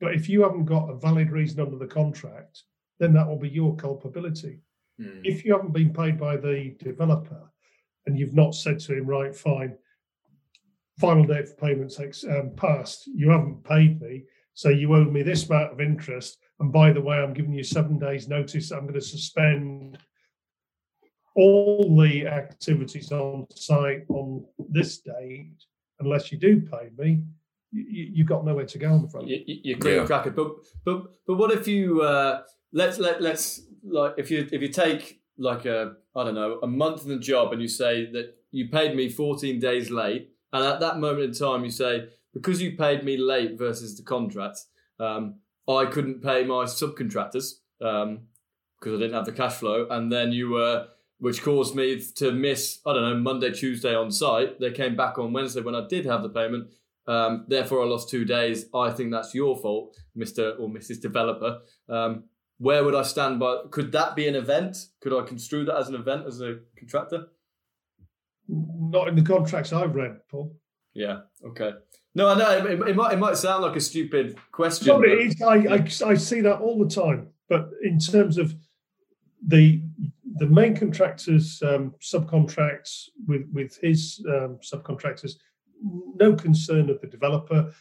But 0.00 0.14
if 0.14 0.28
you 0.28 0.42
haven't 0.42 0.66
got 0.66 0.88
a 0.88 0.96
valid 0.96 1.32
reason 1.32 1.60
under 1.60 1.76
the 1.76 1.86
contract, 1.86 2.62
then 3.00 3.12
that 3.14 3.26
will 3.26 3.38
be 3.38 3.48
your 3.48 3.74
culpability. 3.74 4.60
Mm. 5.00 5.22
If 5.24 5.44
you 5.44 5.52
haven't 5.52 5.72
been 5.72 5.92
paid 5.92 6.18
by 6.18 6.36
the 6.36 6.76
developer 6.78 7.50
and 8.06 8.16
you've 8.16 8.34
not 8.34 8.54
said 8.54 8.78
to 8.80 8.96
him, 8.96 9.06
right, 9.06 9.34
fine, 9.34 9.76
final 11.00 11.24
date 11.24 11.48
for 11.48 11.56
payments 11.56 11.98
um, 11.98 12.52
passed, 12.56 13.08
you 13.08 13.30
haven't 13.30 13.64
paid 13.64 14.00
me, 14.00 14.26
so 14.54 14.68
you 14.68 14.94
owe 14.94 15.04
me 15.04 15.22
this 15.22 15.48
amount 15.48 15.72
of 15.72 15.80
interest. 15.80 16.38
And 16.60 16.72
by 16.72 16.92
the 16.92 17.00
way, 17.00 17.16
I'm 17.16 17.34
giving 17.34 17.52
you 17.52 17.64
seven 17.64 17.98
days' 17.98 18.28
notice. 18.28 18.70
I'm 18.70 18.82
going 18.82 18.94
to 18.94 19.00
suspend 19.00 19.98
all 21.36 21.96
the 22.00 22.26
activities 22.26 23.10
on 23.10 23.46
site 23.54 24.04
on 24.08 24.44
this 24.70 24.98
date 24.98 25.56
unless 25.98 26.30
you 26.30 26.38
do 26.38 26.60
pay 26.60 26.90
me. 26.96 27.24
You, 27.72 28.22
have 28.22 28.28
got 28.28 28.44
nowhere 28.44 28.66
to 28.66 28.78
go 28.78 28.92
on 28.92 29.02
the 29.02 29.08
front. 29.08 29.26
You, 29.26 29.42
you're 29.46 29.78
clean 29.78 29.96
yeah. 29.96 30.06
cracker, 30.06 30.30
but 30.30 30.52
but 30.84 31.06
but 31.26 31.34
what 31.34 31.50
if 31.50 31.66
you 31.66 32.02
uh, 32.02 32.42
let's 32.72 32.98
let 32.98 33.20
let's 33.20 33.62
like 33.82 34.14
if 34.16 34.30
you 34.30 34.48
if 34.52 34.62
you 34.62 34.68
take 34.68 35.20
like 35.38 35.64
a 35.66 35.94
I 36.14 36.22
don't 36.22 36.36
know 36.36 36.60
a 36.62 36.68
month 36.68 37.02
in 37.02 37.08
the 37.08 37.18
job 37.18 37.52
and 37.52 37.60
you 37.60 37.66
say 37.66 38.08
that 38.12 38.36
you 38.52 38.68
paid 38.68 38.94
me 38.94 39.08
14 39.08 39.58
days 39.58 39.90
late, 39.90 40.30
and 40.52 40.64
at 40.64 40.78
that 40.78 41.00
moment 41.00 41.24
in 41.24 41.32
time 41.32 41.64
you 41.64 41.70
say 41.72 42.06
because 42.34 42.60
you 42.60 42.76
paid 42.76 43.04
me 43.04 43.16
late 43.16 43.56
versus 43.56 43.96
the 43.96 44.02
contract, 44.02 44.58
um, 45.00 45.36
I 45.68 45.86
couldn't 45.86 46.22
pay 46.22 46.44
my 46.44 46.64
subcontractors 46.64 47.52
um, 47.80 48.26
because 48.78 48.98
I 48.98 49.02
didn't 49.02 49.14
have 49.14 49.24
the 49.24 49.32
cash 49.32 49.54
flow, 49.54 49.86
and 49.88 50.12
then 50.12 50.32
you 50.32 50.50
were. 50.50 50.88
which 51.18 51.42
caused 51.42 51.74
me 51.74 52.02
to 52.16 52.32
miss, 52.32 52.80
I 52.84 52.92
don't 52.92 53.02
know, 53.02 53.16
Monday, 53.16 53.50
Tuesday 53.52 53.94
on 53.94 54.10
site. 54.10 54.60
They 54.60 54.72
came 54.72 54.96
back 54.96 55.16
on 55.18 55.32
Wednesday 55.32 55.62
when 55.62 55.74
I 55.74 55.86
did 55.88 56.04
have 56.04 56.22
the 56.22 56.28
payment. 56.28 56.68
Um, 57.06 57.44
therefore, 57.48 57.82
I 57.82 57.86
lost 57.86 58.10
two 58.10 58.24
days. 58.24 58.66
I 58.74 58.90
think 58.90 59.10
that's 59.10 59.34
your 59.34 59.56
fault, 59.56 59.96
Mr. 60.16 60.58
or 60.58 60.68
Mrs. 60.68 61.00
Developer. 61.00 61.60
Um, 61.88 62.24
where 62.58 62.84
would 62.84 62.94
I 62.94 63.02
stand 63.02 63.38
by? 63.38 63.62
Could 63.70 63.92
that 63.92 64.16
be 64.16 64.26
an 64.28 64.34
event? 64.34 64.76
Could 65.00 65.12
I 65.18 65.22
construe 65.26 65.64
that 65.66 65.76
as 65.76 65.88
an 65.88 65.94
event 65.94 66.26
as 66.26 66.40
a 66.40 66.56
contractor? 66.78 67.28
Not 68.48 69.08
in 69.08 69.14
the 69.14 69.22
contracts 69.22 69.72
I've 69.72 69.94
read, 69.94 70.18
Paul. 70.30 70.54
Yeah. 70.94 71.20
Okay. 71.44 71.72
No, 72.14 72.28
I 72.28 72.38
know 72.38 72.50
it, 72.50 72.88
it, 72.88 72.96
might 72.96 73.12
it 73.12 73.18
might 73.18 73.36
sound 73.36 73.62
like 73.64 73.76
a 73.76 73.80
stupid 73.80 74.38
question. 74.52 74.86
No, 74.86 75.00
but 75.00 75.08
it 75.08 75.18
is, 75.18 75.42
I, 75.42 75.56
I 75.56 76.10
I 76.10 76.14
see 76.14 76.40
that 76.42 76.60
all 76.60 76.78
the 76.78 76.88
time. 76.88 77.28
But 77.48 77.70
in 77.82 77.98
terms 77.98 78.38
of 78.38 78.54
the 79.46 79.82
the 80.36 80.46
main 80.46 80.76
contractors 80.76 81.62
um, 81.62 81.94
subcontracts 82.00 83.08
with 83.26 83.48
with 83.52 83.76
his 83.82 84.24
um, 84.28 84.58
subcontractors, 84.62 85.32
no 85.82 86.34
concern 86.34 86.88
of 86.88 87.00
the 87.00 87.08
developer, 87.08 87.72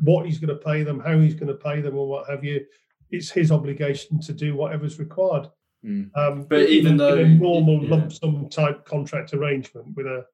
what 0.00 0.26
he's 0.26 0.38
going 0.38 0.56
to 0.56 0.62
pay 0.62 0.82
them, 0.82 1.00
how 1.00 1.18
he's 1.18 1.34
going 1.34 1.48
to 1.48 1.54
pay 1.54 1.80
them, 1.80 1.96
or 1.96 2.06
what 2.06 2.28
have 2.28 2.44
you. 2.44 2.64
It's 3.10 3.30
his 3.30 3.52
obligation 3.52 4.20
to 4.20 4.32
do 4.32 4.54
whatever's 4.54 4.98
required. 4.98 5.48
Mm. 5.84 6.10
Um, 6.16 6.44
but 6.44 6.68
even 6.68 6.96
though 6.96 7.18
a 7.18 7.26
normal 7.26 7.82
yeah. 7.82 7.90
lump 7.90 8.12
sum 8.12 8.48
type 8.48 8.84
contract 8.84 9.34
arrangement 9.34 9.88
with 9.96 10.06
a 10.06 10.24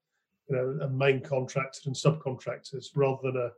you 0.49 0.57
know 0.57 0.85
a 0.85 0.89
main 0.89 1.21
contractor 1.21 1.81
and 1.87 1.95
subcontractors 1.95 2.87
rather 2.95 3.21
than 3.25 3.37
a, 3.37 3.51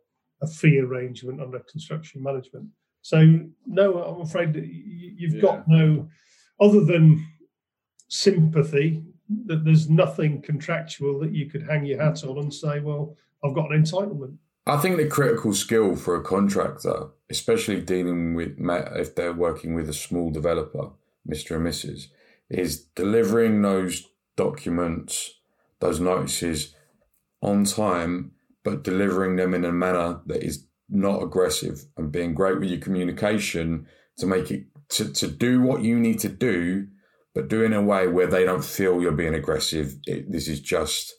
a 0.43 0.47
fee 0.47 0.79
arrangement 0.79 1.41
under 1.41 1.59
construction 1.61 2.23
management. 2.23 2.67
So 3.03 3.41
no, 3.67 4.03
I'm 4.03 4.21
afraid 4.21 4.53
that 4.55 4.67
you've 4.67 5.35
yeah. 5.35 5.41
got 5.41 5.69
no 5.69 6.09
other 6.61 6.85
than 6.85 7.27
sympathy 8.09 9.03
that 9.47 9.65
there's 9.65 9.89
nothing 9.89 10.43
contractual 10.43 11.21
that 11.21 11.33
you 11.33 11.49
could 11.49 11.63
hang 11.63 11.87
your 11.87 12.03
hat 12.03 12.25
on 12.25 12.39
and 12.39 12.53
say, 12.53 12.81
well, 12.81 13.17
I've 13.45 13.55
got 13.55 13.73
an 13.73 13.83
entitlement. 13.83 14.37
I 14.67 14.77
think 14.77 14.97
the 14.97 15.07
critical 15.07 15.55
skill 15.55 15.97
for 15.97 16.17
a 16.17 16.23
contractor, 16.23 17.09
especially 17.31 17.81
dealing 17.81 18.35
with 18.35 18.57
if 18.59 19.15
they're 19.15 19.33
working 19.33 19.75
with 19.75 19.89
a 19.89 19.95
small 19.95 20.31
developer, 20.31 20.91
Mr. 21.29 21.57
and 21.57 21.67
Mrs., 21.67 22.09
is 22.51 22.81
delivering 22.97 23.63
those 23.63 24.09
documents, 24.37 25.41
those 25.79 26.01
notices 26.01 26.75
on 27.43 27.65
time, 27.65 28.33
but 28.65 28.85
delivering 28.85 29.37
them 29.37 29.55
in 29.55 29.65
a 29.65 29.73
manner 29.73 30.21
that 30.27 30.43
is 30.43 30.67
not 30.89 31.23
aggressive 31.23 31.85
and 31.97 32.13
being 32.13 32.35
great 32.35 32.59
with 32.59 32.69
your 32.69 32.81
communication 32.81 33.87
to 34.19 34.27
make 34.27 34.51
it 34.51 34.65
to, 34.91 35.13
to 35.13 35.29
do 35.29 35.63
what 35.63 35.83
you 35.83 35.99
need 35.99 36.19
to 36.19 36.29
do, 36.29 36.89
but 37.35 37.49
do 37.49 37.63
in 37.63 37.73
a 37.73 37.83
way 37.83 38.09
where 38.09 38.27
they 38.27 38.45
don't 38.45 38.65
feel 38.65 39.01
you're 39.01 39.13
being 39.13 39.35
aggressive. 39.35 39.97
It, 40.07 40.31
this 40.31 40.49
is 40.49 40.61
just 40.61 41.15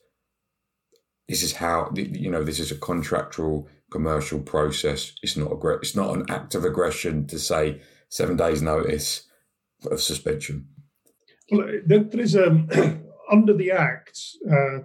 this 1.27 1.41
is 1.41 1.53
how 1.53 1.91
you 1.95 2.29
know 2.29 2.43
this 2.43 2.59
is 2.59 2.71
a 2.71 2.77
contractual 2.77 3.69
commercial 3.91 4.39
process. 4.39 5.13
It's 5.23 5.37
not 5.37 5.51
a 5.51 5.67
it's 5.75 5.95
not 5.95 6.15
an 6.15 6.25
act 6.29 6.55
of 6.55 6.65
aggression 6.65 7.27
to 7.27 7.39
say 7.39 7.81
seven 8.09 8.35
days 8.35 8.61
notice 8.61 9.27
of 9.89 10.01
suspension. 10.01 10.67
Well, 11.49 11.67
there 11.85 12.05
is 12.13 12.35
a 12.35 12.49
under 13.31 13.53
the 13.53 13.71
Act, 13.71 14.19
uh, 14.49 14.79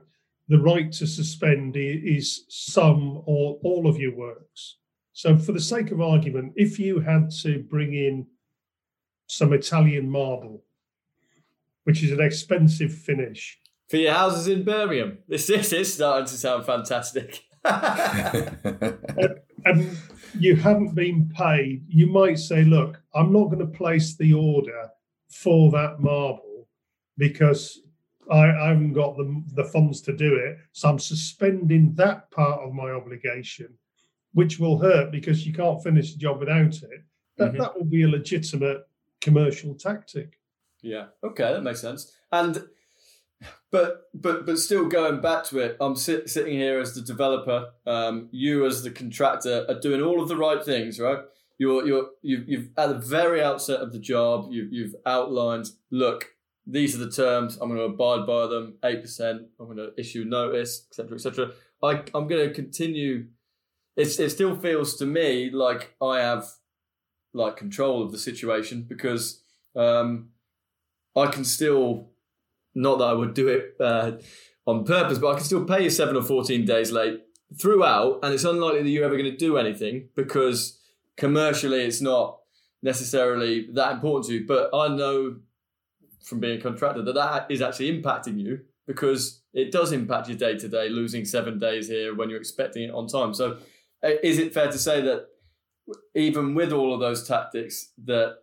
the 0.48 0.58
right 0.58 0.92
to 0.92 1.06
suspend 1.06 1.76
is 1.76 2.44
some 2.48 3.22
or 3.26 3.58
all 3.62 3.86
of 3.86 3.98
your 3.98 4.14
works. 4.14 4.76
So, 5.12 5.36
for 5.36 5.52
the 5.52 5.60
sake 5.60 5.90
of 5.90 6.00
argument, 6.00 6.52
if 6.56 6.78
you 6.78 7.00
had 7.00 7.30
to 7.42 7.62
bring 7.62 7.94
in 7.94 8.26
some 9.26 9.52
Italian 9.52 10.10
marble, 10.10 10.62
which 11.84 12.02
is 12.02 12.12
an 12.12 12.20
expensive 12.20 12.92
finish, 12.92 13.58
for 13.88 13.96
your 13.96 14.12
houses 14.12 14.48
in 14.48 14.64
Birmingham, 14.64 15.18
this, 15.28 15.46
this 15.48 15.72
is 15.72 15.94
starting 15.94 16.26
to 16.26 16.34
sound 16.34 16.66
fantastic. 16.66 17.44
and, 17.64 19.40
and 19.64 19.98
you 20.38 20.56
haven't 20.56 20.94
been 20.94 21.28
paid, 21.34 21.84
you 21.88 22.06
might 22.06 22.38
say, 22.38 22.62
look, 22.64 23.00
I'm 23.14 23.32
not 23.32 23.46
going 23.46 23.58
to 23.58 23.66
place 23.66 24.16
the 24.16 24.34
order 24.34 24.90
for 25.28 25.70
that 25.72 25.98
marble 25.98 26.68
because 27.16 27.80
I, 28.30 28.50
I 28.50 28.68
haven't 28.68 28.92
got 28.92 29.16
the, 29.16 29.42
the 29.54 29.64
funds 29.64 30.00
to 30.02 30.16
do 30.16 30.34
it. 30.34 30.58
So 30.72 30.88
I'm 30.88 30.98
suspending 30.98 31.94
that 31.94 32.30
part 32.30 32.60
of 32.60 32.72
my 32.72 32.90
obligation, 32.90 33.74
which 34.32 34.58
will 34.58 34.78
hurt 34.78 35.10
because 35.10 35.46
you 35.46 35.52
can't 35.52 35.82
finish 35.82 36.12
the 36.12 36.18
job 36.18 36.40
without 36.40 36.74
it. 36.74 37.04
That, 37.38 37.52
mm-hmm. 37.52 37.58
that 37.60 37.76
will 37.76 37.84
be 37.84 38.02
a 38.02 38.08
legitimate 38.08 38.86
commercial 39.20 39.74
tactic. 39.74 40.38
Yeah. 40.82 41.06
Okay, 41.22 41.52
that 41.52 41.62
makes 41.62 41.80
sense. 41.80 42.12
And 42.32 42.64
but 43.70 44.04
but 44.14 44.46
but 44.46 44.58
still 44.58 44.86
going 44.86 45.20
back 45.20 45.44
to 45.44 45.58
it, 45.58 45.76
I'm 45.80 45.96
sit, 45.96 46.30
sitting 46.30 46.54
here 46.54 46.78
as 46.80 46.94
the 46.94 47.02
developer. 47.02 47.70
Um, 47.86 48.28
you 48.30 48.66
as 48.66 48.82
the 48.82 48.90
contractor 48.90 49.66
are 49.68 49.80
doing 49.80 50.02
all 50.02 50.22
of 50.22 50.28
the 50.28 50.36
right 50.36 50.64
things, 50.64 50.98
right? 50.98 51.18
You're 51.58 51.86
you're 51.86 52.06
you've, 52.22 52.48
you've 52.48 52.68
at 52.76 52.88
the 52.88 52.98
very 52.98 53.42
outset 53.42 53.80
of 53.80 53.92
the 53.92 53.98
job, 53.98 54.48
you've 54.50 54.72
you've 54.72 54.96
outlined. 55.04 55.66
Look, 55.90 56.35
these 56.66 56.94
are 56.94 57.04
the 57.04 57.10
terms. 57.10 57.58
I'm 57.60 57.68
going 57.68 57.78
to 57.78 57.94
abide 57.94 58.26
by 58.26 58.46
them. 58.48 58.74
Eight 58.84 59.02
percent. 59.02 59.42
I'm 59.60 59.66
going 59.66 59.78
to 59.78 59.92
issue 59.98 60.24
notice, 60.24 60.86
etc., 60.90 61.14
etc. 61.14 61.52
I 61.82 62.02
I'm 62.14 62.26
going 62.26 62.48
to 62.48 62.54
continue. 62.54 63.26
It's 63.96 64.18
it 64.18 64.30
still 64.30 64.56
feels 64.56 64.96
to 64.96 65.06
me 65.06 65.50
like 65.50 65.94
I 66.02 66.20
have 66.20 66.46
like 67.32 67.56
control 67.56 68.02
of 68.02 68.12
the 68.12 68.18
situation 68.18 68.82
because 68.82 69.42
um, 69.76 70.30
I 71.14 71.26
can 71.26 71.44
still 71.44 72.10
not 72.74 72.98
that 72.98 73.04
I 73.04 73.12
would 73.12 73.34
do 73.34 73.48
it 73.48 73.74
uh, 73.80 74.12
on 74.66 74.84
purpose, 74.84 75.18
but 75.18 75.28
I 75.28 75.34
can 75.36 75.44
still 75.44 75.64
pay 75.64 75.84
you 75.84 75.90
seven 75.90 76.16
or 76.16 76.22
14 76.22 76.64
days 76.64 76.92
late 76.92 77.22
throughout, 77.60 78.20
and 78.22 78.34
it's 78.34 78.44
unlikely 78.44 78.82
that 78.82 78.90
you're 78.90 79.04
ever 79.04 79.16
going 79.16 79.30
to 79.30 79.36
do 79.36 79.56
anything 79.56 80.08
because 80.14 80.80
commercially 81.16 81.82
it's 81.82 82.00
not 82.00 82.40
necessarily 82.82 83.68
that 83.72 83.92
important 83.92 84.26
to 84.26 84.34
you. 84.34 84.46
But 84.46 84.70
I 84.74 84.88
know 84.88 85.36
from 86.26 86.40
being 86.40 86.58
a 86.58 86.62
contractor 86.62 87.02
that 87.02 87.14
that 87.14 87.50
is 87.50 87.62
actually 87.62 87.90
impacting 87.90 88.38
you 88.38 88.60
because 88.86 89.42
it 89.54 89.72
does 89.72 89.92
impact 89.92 90.28
your 90.28 90.36
day 90.36 90.56
to 90.58 90.68
day, 90.68 90.88
losing 90.88 91.24
seven 91.24 91.58
days 91.58 91.88
here 91.88 92.14
when 92.14 92.28
you're 92.28 92.38
expecting 92.38 92.84
it 92.84 92.94
on 92.94 93.06
time. 93.06 93.32
So, 93.32 93.58
uh, 94.04 94.10
is 94.22 94.38
it 94.38 94.52
fair 94.52 94.70
to 94.70 94.78
say 94.78 95.00
that 95.00 95.28
even 96.14 96.54
with 96.54 96.72
all 96.72 96.92
of 96.92 97.00
those 97.00 97.26
tactics, 97.26 97.92
that 98.04 98.36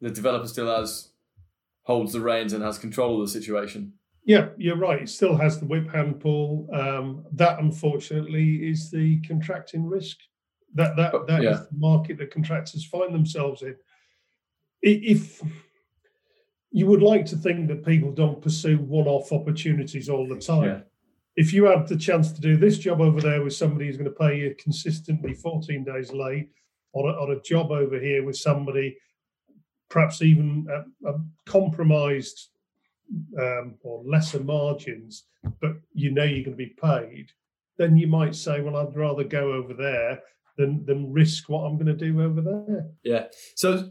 the 0.00 0.10
developer 0.10 0.48
still 0.48 0.74
has 0.74 1.10
holds 1.82 2.12
the 2.12 2.20
reins 2.20 2.52
and 2.52 2.62
has 2.62 2.78
control 2.78 3.20
of 3.20 3.26
the 3.26 3.32
situation. 3.32 3.92
Yeah, 4.24 4.48
you're 4.56 4.76
right. 4.76 5.02
It 5.02 5.08
still 5.08 5.36
has 5.36 5.58
the 5.58 5.66
whip 5.66 5.90
hand 5.90 6.20
Paul. 6.20 6.68
Um, 6.72 7.24
that, 7.32 7.58
unfortunately, 7.58 8.70
is 8.70 8.90
the 8.90 9.20
contracting 9.22 9.86
risk. 9.86 10.18
That 10.74 10.96
that 10.96 11.12
that 11.26 11.42
yeah. 11.42 11.50
is 11.50 11.60
the 11.60 11.76
market 11.76 12.18
that 12.18 12.30
contractors 12.30 12.84
find 12.84 13.14
themselves 13.14 13.62
in. 13.62 13.76
If 14.82 15.42
you 16.70 16.86
would 16.86 17.02
like 17.02 17.26
to 17.26 17.36
think 17.36 17.68
that 17.68 17.84
people 17.84 18.12
don't 18.12 18.42
pursue 18.42 18.78
one-off 18.78 19.32
opportunities 19.32 20.08
all 20.08 20.28
the 20.28 20.38
time, 20.38 20.64
yeah. 20.64 20.80
if 21.36 21.52
you 21.52 21.64
had 21.64 21.88
the 21.88 21.96
chance 21.96 22.32
to 22.32 22.40
do 22.40 22.56
this 22.56 22.78
job 22.78 23.00
over 23.00 23.20
there 23.20 23.42
with 23.42 23.54
somebody 23.54 23.86
who's 23.86 23.96
going 23.96 24.10
to 24.10 24.16
pay 24.16 24.38
you 24.38 24.54
consistently 24.58 25.34
14 25.34 25.84
days 25.84 26.12
late, 26.12 26.48
on 26.92 27.08
a, 27.08 27.12
on 27.12 27.32
a 27.32 27.40
job 27.42 27.70
over 27.70 27.98
here 27.98 28.24
with 28.24 28.36
somebody 28.36 28.96
perhaps 29.90 30.22
even 30.22 30.66
a, 30.70 31.08
a 31.08 31.20
compromised 31.44 32.48
um, 33.38 33.74
or 33.82 34.02
lesser 34.04 34.40
margins, 34.40 35.24
but 35.60 35.72
you 35.92 36.12
know 36.12 36.22
you're 36.22 36.44
going 36.44 36.56
to 36.56 36.64
be 36.64 36.74
paid, 36.80 37.30
then 37.76 37.96
you 37.96 38.06
might 38.06 38.34
say, 38.34 38.60
well, 38.60 38.76
I'd 38.76 38.96
rather 38.96 39.24
go 39.24 39.52
over 39.52 39.74
there 39.74 40.20
than 40.56 40.84
than 40.86 41.12
risk 41.12 41.48
what 41.48 41.62
I'm 41.62 41.74
going 41.74 41.86
to 41.86 41.92
do 41.94 42.22
over 42.22 42.40
there. 42.40 42.86
Yeah. 43.02 43.26
So 43.56 43.90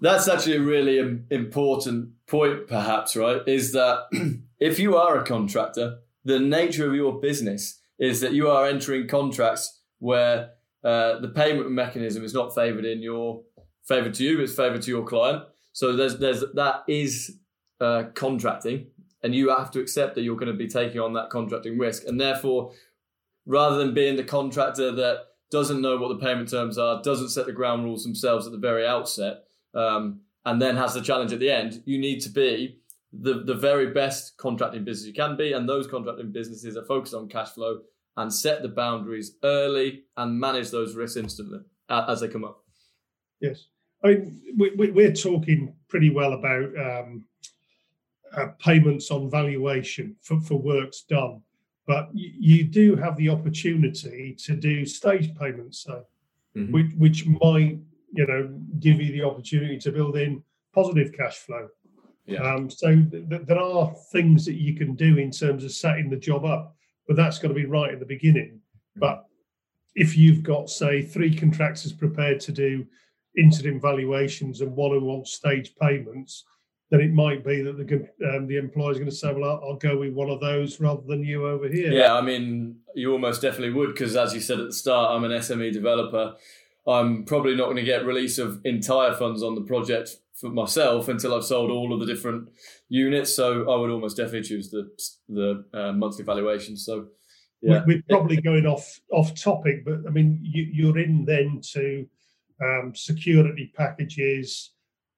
that's 0.00 0.28
actually 0.28 0.56
a 0.56 0.60
really 0.60 0.98
important 1.30 2.10
point, 2.26 2.66
perhaps, 2.66 3.16
right? 3.16 3.40
Is 3.46 3.72
that 3.72 4.06
if 4.60 4.78
you 4.78 4.96
are 4.96 5.18
a 5.18 5.24
contractor, 5.24 5.98
the 6.24 6.38
nature 6.38 6.86
of 6.86 6.94
your 6.94 7.20
business 7.20 7.80
is 7.98 8.20
that 8.20 8.32
you 8.32 8.48
are 8.48 8.66
entering 8.66 9.08
contracts 9.08 9.80
where 9.98 10.50
uh, 10.84 11.18
the 11.20 11.28
payment 11.28 11.70
mechanism 11.70 12.24
is 12.24 12.34
not 12.34 12.54
favoured 12.54 12.84
in 12.84 13.02
your 13.02 13.42
favored 13.86 14.14
to 14.14 14.24
you, 14.24 14.40
it's 14.40 14.54
favored 14.54 14.82
to 14.82 14.90
your 14.90 15.04
client. 15.04 15.44
So 15.72 15.96
there's 15.96 16.18
there's 16.18 16.44
that 16.54 16.82
is 16.86 17.38
uh, 17.80 18.04
contracting, 18.14 18.88
and 19.22 19.34
you 19.34 19.48
have 19.50 19.70
to 19.72 19.80
accept 19.80 20.14
that 20.14 20.22
you're 20.22 20.36
going 20.36 20.52
to 20.52 20.58
be 20.58 20.68
taking 20.68 21.00
on 21.00 21.14
that 21.14 21.30
contracting 21.30 21.78
risk, 21.78 22.04
and 22.06 22.20
therefore, 22.20 22.72
rather 23.46 23.76
than 23.76 23.94
being 23.94 24.16
the 24.16 24.24
contractor 24.24 24.92
that 24.92 25.24
doesn't 25.50 25.80
know 25.80 25.96
what 25.96 26.08
the 26.08 26.24
payment 26.24 26.50
terms 26.50 26.76
are, 26.78 27.02
doesn't 27.02 27.30
set 27.30 27.46
the 27.46 27.52
ground 27.52 27.84
rules 27.84 28.04
themselves 28.04 28.46
at 28.46 28.52
the 28.52 28.58
very 28.58 28.86
outset, 28.86 29.44
um, 29.74 30.20
and 30.44 30.60
then 30.60 30.76
has 30.76 30.94
the 30.94 31.02
challenge 31.02 31.32
at 31.32 31.40
the 31.40 31.50
end, 31.50 31.82
you 31.84 31.98
need 31.98 32.20
to 32.20 32.30
be 32.30 32.78
the 33.12 33.42
the 33.44 33.54
very 33.54 33.92
best 33.92 34.36
contracting 34.36 34.84
business 34.84 35.06
you 35.06 35.14
can 35.14 35.36
be, 35.36 35.52
and 35.52 35.68
those 35.68 35.86
contracting 35.86 36.32
businesses 36.32 36.76
are 36.76 36.84
focused 36.84 37.14
on 37.14 37.28
cash 37.28 37.50
flow 37.50 37.80
and 38.18 38.32
set 38.32 38.62
the 38.62 38.68
boundaries 38.68 39.36
early 39.44 40.02
and 40.16 40.38
manage 40.38 40.70
those 40.70 40.96
risks 40.96 41.16
instantly 41.16 41.60
as 41.88 42.20
they 42.20 42.28
come 42.28 42.44
up. 42.44 42.64
Yes. 43.40 43.66
I 44.02 44.08
mean, 44.08 44.40
we, 44.56 45.04
are 45.04 45.12
talking 45.12 45.74
pretty 45.88 46.10
well 46.10 46.34
about 46.34 46.68
um, 46.76 47.24
uh, 48.36 48.46
payments 48.58 49.10
on 49.10 49.30
valuation 49.30 50.16
for, 50.22 50.40
for 50.40 50.56
works 50.56 51.02
done, 51.02 51.42
but 51.86 52.08
you, 52.12 52.32
you, 52.38 52.64
do 52.64 52.94
have 52.94 53.16
the 53.16 53.28
opportunity 53.28 54.36
to 54.44 54.54
do 54.54 54.84
stage 54.84 55.34
payments, 55.36 55.82
so 55.82 56.04
mm-hmm. 56.56 56.72
which, 56.72 56.92
which 56.96 57.26
might 57.26 57.78
you 58.12 58.26
know 58.26 58.58
give 58.80 59.00
you 59.00 59.12
the 59.12 59.22
opportunity 59.22 59.78
to 59.78 59.92
build 59.92 60.16
in 60.16 60.42
positive 60.74 61.12
cash 61.12 61.36
flow. 61.36 61.68
Yeah. 62.26 62.42
Um, 62.42 62.68
so 62.68 62.88
th- 62.88 63.28
th- 63.28 63.46
there 63.46 63.58
are 63.58 63.94
things 64.12 64.44
that 64.44 64.54
you 64.54 64.74
can 64.74 64.94
do 64.94 65.16
in 65.16 65.30
terms 65.30 65.64
of 65.64 65.72
setting 65.72 66.10
the 66.10 66.16
job 66.16 66.44
up, 66.44 66.76
but 67.06 67.16
that's 67.16 67.38
got 67.38 67.48
to 67.48 67.54
be 67.54 67.64
right 67.64 67.92
at 67.92 68.00
the 68.00 68.06
beginning. 68.06 68.60
But 68.96 69.24
if 69.94 70.16
you've 70.16 70.42
got, 70.42 70.68
say, 70.68 71.02
three 71.02 71.34
contractors 71.34 71.92
prepared 71.92 72.40
to 72.40 72.52
do 72.52 72.86
interim 73.36 73.80
valuations 73.80 74.60
and 74.60 74.76
one 74.76 74.90
who 74.90 75.04
wants 75.04 75.32
stage 75.32 75.74
payments, 75.80 76.44
then 76.90 77.00
it 77.00 77.12
might 77.12 77.44
be 77.44 77.62
that 77.62 77.76
the 77.76 78.08
um, 78.34 78.46
the 78.46 78.56
employer's 78.56 78.96
going 78.96 79.10
to 79.10 79.14
say, 79.14 79.32
"Well, 79.32 79.44
I'll, 79.44 79.70
I'll 79.70 79.76
go 79.76 79.98
with 79.98 80.14
one 80.14 80.30
of 80.30 80.40
those 80.40 80.80
rather 80.80 81.02
than 81.06 81.22
you 81.22 81.46
over 81.46 81.68
here." 81.68 81.92
Yeah, 81.92 82.14
I 82.14 82.22
mean, 82.22 82.76
you 82.94 83.12
almost 83.12 83.42
definitely 83.42 83.72
would 83.72 83.92
because, 83.92 84.16
as 84.16 84.32
you 84.32 84.40
said 84.40 84.58
at 84.58 84.66
the 84.66 84.72
start, 84.72 85.10
I'm 85.10 85.24
an 85.24 85.32
SME 85.32 85.72
developer. 85.72 86.36
I'm 86.88 87.24
probably 87.24 87.54
not 87.54 87.64
going 87.66 87.76
to 87.76 87.82
get 87.82 88.06
release 88.06 88.38
of 88.38 88.60
entire 88.64 89.12
funds 89.14 89.42
on 89.42 89.54
the 89.54 89.60
project 89.62 90.16
for 90.40 90.48
myself 90.50 91.08
until 91.08 91.34
I've 91.34 91.44
sold 91.44 91.70
all 91.70 91.92
of 91.92 92.00
the 92.00 92.06
different 92.06 92.48
units. 92.88 93.34
So 93.34 93.70
I 93.70 93.76
would 93.76 93.90
almost 93.90 94.16
definitely 94.16 94.48
choose 94.48 94.70
the 94.70 94.88
the 95.28 95.64
uh, 95.74 95.92
monthly 95.92 96.24
valuation. 96.24 96.76
So 96.76 97.08
yeah, 97.60 97.84
We- 97.86 97.96
We're 97.96 98.02
probably 98.08 98.40
going 98.40 98.66
off 98.66 98.86
off 99.12 99.34
topic, 99.34 99.84
but 99.84 99.98
I 100.06 100.10
mean, 100.10 100.38
you, 100.42 100.62
you're 100.72 100.98
in 100.98 101.24
then 101.24 101.60
to 101.72 102.06
um, 102.64 102.92
security 102.94 103.72
packages. 103.76 104.72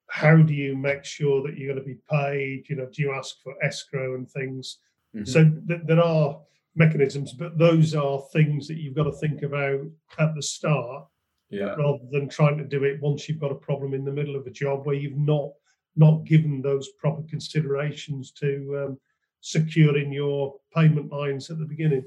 How 0.09 0.37
do 0.39 0.53
you 0.55 0.77
make 0.77 1.05
sure 1.05 1.43
that 1.45 1.57
you're 1.57 1.73
going 1.73 1.85
to 1.87 1.95
be 1.95 2.01
paid? 2.11 2.65
You 2.69 2.77
know, 2.77 2.89
do 2.93 3.01
you 3.03 3.13
ask 3.13 3.37
for 3.45 3.55
escrow 3.63 4.17
and 4.17 4.29
things? 4.29 4.79
Mhm. 5.15 5.29
So 5.29 5.45
th- 5.69 5.83
there 5.87 6.03
are 6.03 6.41
mechanisms, 6.75 7.33
but 7.35 7.59
those 7.59 7.95
are 7.95 8.21
things 8.33 8.67
that 8.69 8.79
you've 8.79 8.97
got 8.97 9.05
to 9.05 9.13
think 9.13 9.43
about 9.43 9.81
at 10.19 10.35
the 10.35 10.43
start 10.43 11.07
yeah, 11.51 11.75
rather 11.75 12.05
than 12.11 12.29
trying 12.29 12.59
to 12.59 12.65
do 12.65 12.85
it 12.85 13.01
once 13.01 13.29
you've 13.29 13.41
got 13.41 13.53
a 13.53 13.57
problem 13.57 13.95
in 13.95 14.05
the 14.05 14.13
middle 14.13 14.37
of 14.37 14.47
a 14.47 14.51
job 14.51 14.87
where 14.87 14.95
you've 14.97 15.19
not 15.19 15.51
not 15.97 16.25
given 16.25 16.63
those 16.63 16.89
proper 16.99 17.23
considerations 17.29 18.31
to 18.31 18.87
um, 18.87 18.99
securing 19.41 20.13
your 20.13 20.55
payment 20.75 21.11
lines 21.11 21.51
at 21.51 21.59
the 21.59 21.65
beginning. 21.65 22.05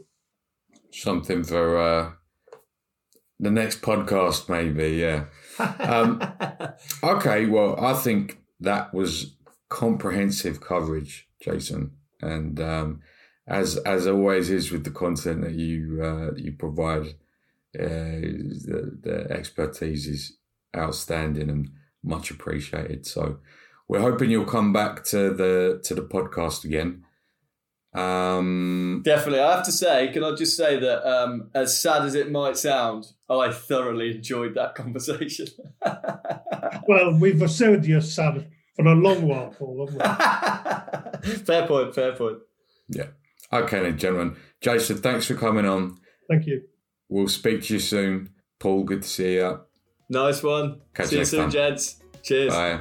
Something 0.92 1.44
for 1.44 1.78
uh, 1.78 2.12
the 3.40 3.52
next 3.52 3.82
podcast, 3.82 4.48
maybe. 4.50 4.98
Yeah. 4.98 5.26
Um, 5.80 6.22
Okay, 7.04 7.46
well, 7.46 7.80
I 7.80 7.94
think 7.94 8.40
that 8.60 8.94
was 8.94 9.36
comprehensive 9.70 10.62
coverage, 10.62 11.28
Jason, 11.42 11.92
and 12.22 12.60
um, 12.60 13.02
as 13.48 13.78
as 13.78 14.08
always 14.08 14.50
is 14.50 14.72
with 14.72 14.84
the 14.84 14.92
content 14.92 15.42
that 15.42 15.54
you 15.54 16.02
uh, 16.04 16.32
you 16.36 16.54
provide, 16.54 17.08
uh, 17.08 17.14
the, 17.74 18.98
the 19.02 19.28
expertise 19.32 20.08
is 20.08 20.38
outstanding 20.76 21.50
and 21.50 21.72
much 22.04 22.32
appreciated. 22.32 23.06
So 23.06 23.40
we're 23.88 24.02
hoping 24.02 24.32
you'll 24.32 24.46
come 24.46 24.74
back 24.74 25.04
to 25.06 25.34
the 25.34 25.82
to 25.84 25.96
the 25.96 26.02
podcast 26.02 26.66
again. 26.66 27.04
Um, 27.94 29.02
Definitely. 29.06 29.42
I 29.42 29.56
have 29.56 29.66
to 29.66 29.72
say, 29.72 30.10
can 30.12 30.24
I 30.24 30.34
just 30.34 30.58
say 30.58 30.80
that 30.80 31.08
um, 31.08 31.52
as 31.54 31.80
sad 31.80 32.04
as 32.04 32.16
it 32.16 32.32
might 32.32 32.58
sound, 32.58 33.06
I 33.30 33.52
thoroughly 33.52 34.16
enjoyed 34.16 34.56
that 34.56 34.76
conversation. 34.76 35.48
Well, 36.88 37.18
we've 37.20 37.42
assumed 37.42 37.86
you're 37.86 38.02
sad 38.02 38.48
for 38.76 38.86
a 38.86 38.96
long 38.96 39.28
while, 39.28 39.50
Paul, 39.50 39.88
haven't 39.88 41.28
we? 41.28 41.36
fair 41.46 41.68
point, 41.68 41.94
fair 41.94 42.14
point. 42.14 42.40
Yeah. 42.90 43.08
Okay, 43.52 43.84
then, 43.84 43.98
gentlemen. 43.98 44.38
Jason, 44.62 44.98
thanks 44.98 45.28
for 45.28 45.36
coming 45.36 45.66
on. 45.66 46.00
Thank 46.28 46.48
you. 46.48 46.64
We'll 47.14 47.28
speak 47.28 47.62
to 47.66 47.76
you 47.76 47.80
soon. 47.80 48.32
Paul, 48.58 48.86
good 48.86 49.04
to 49.04 49.08
see 49.08 49.36
you. 49.36 49.60
Nice 50.10 50.42
one. 50.42 50.82
Catch 50.96 51.10
See 51.10 51.16
you 51.18 51.20
you 51.20 51.26
soon, 51.26 51.42
time. 51.42 51.52
gents. 51.52 52.02
Cheers. 52.24 52.52
Bye. 52.52 52.80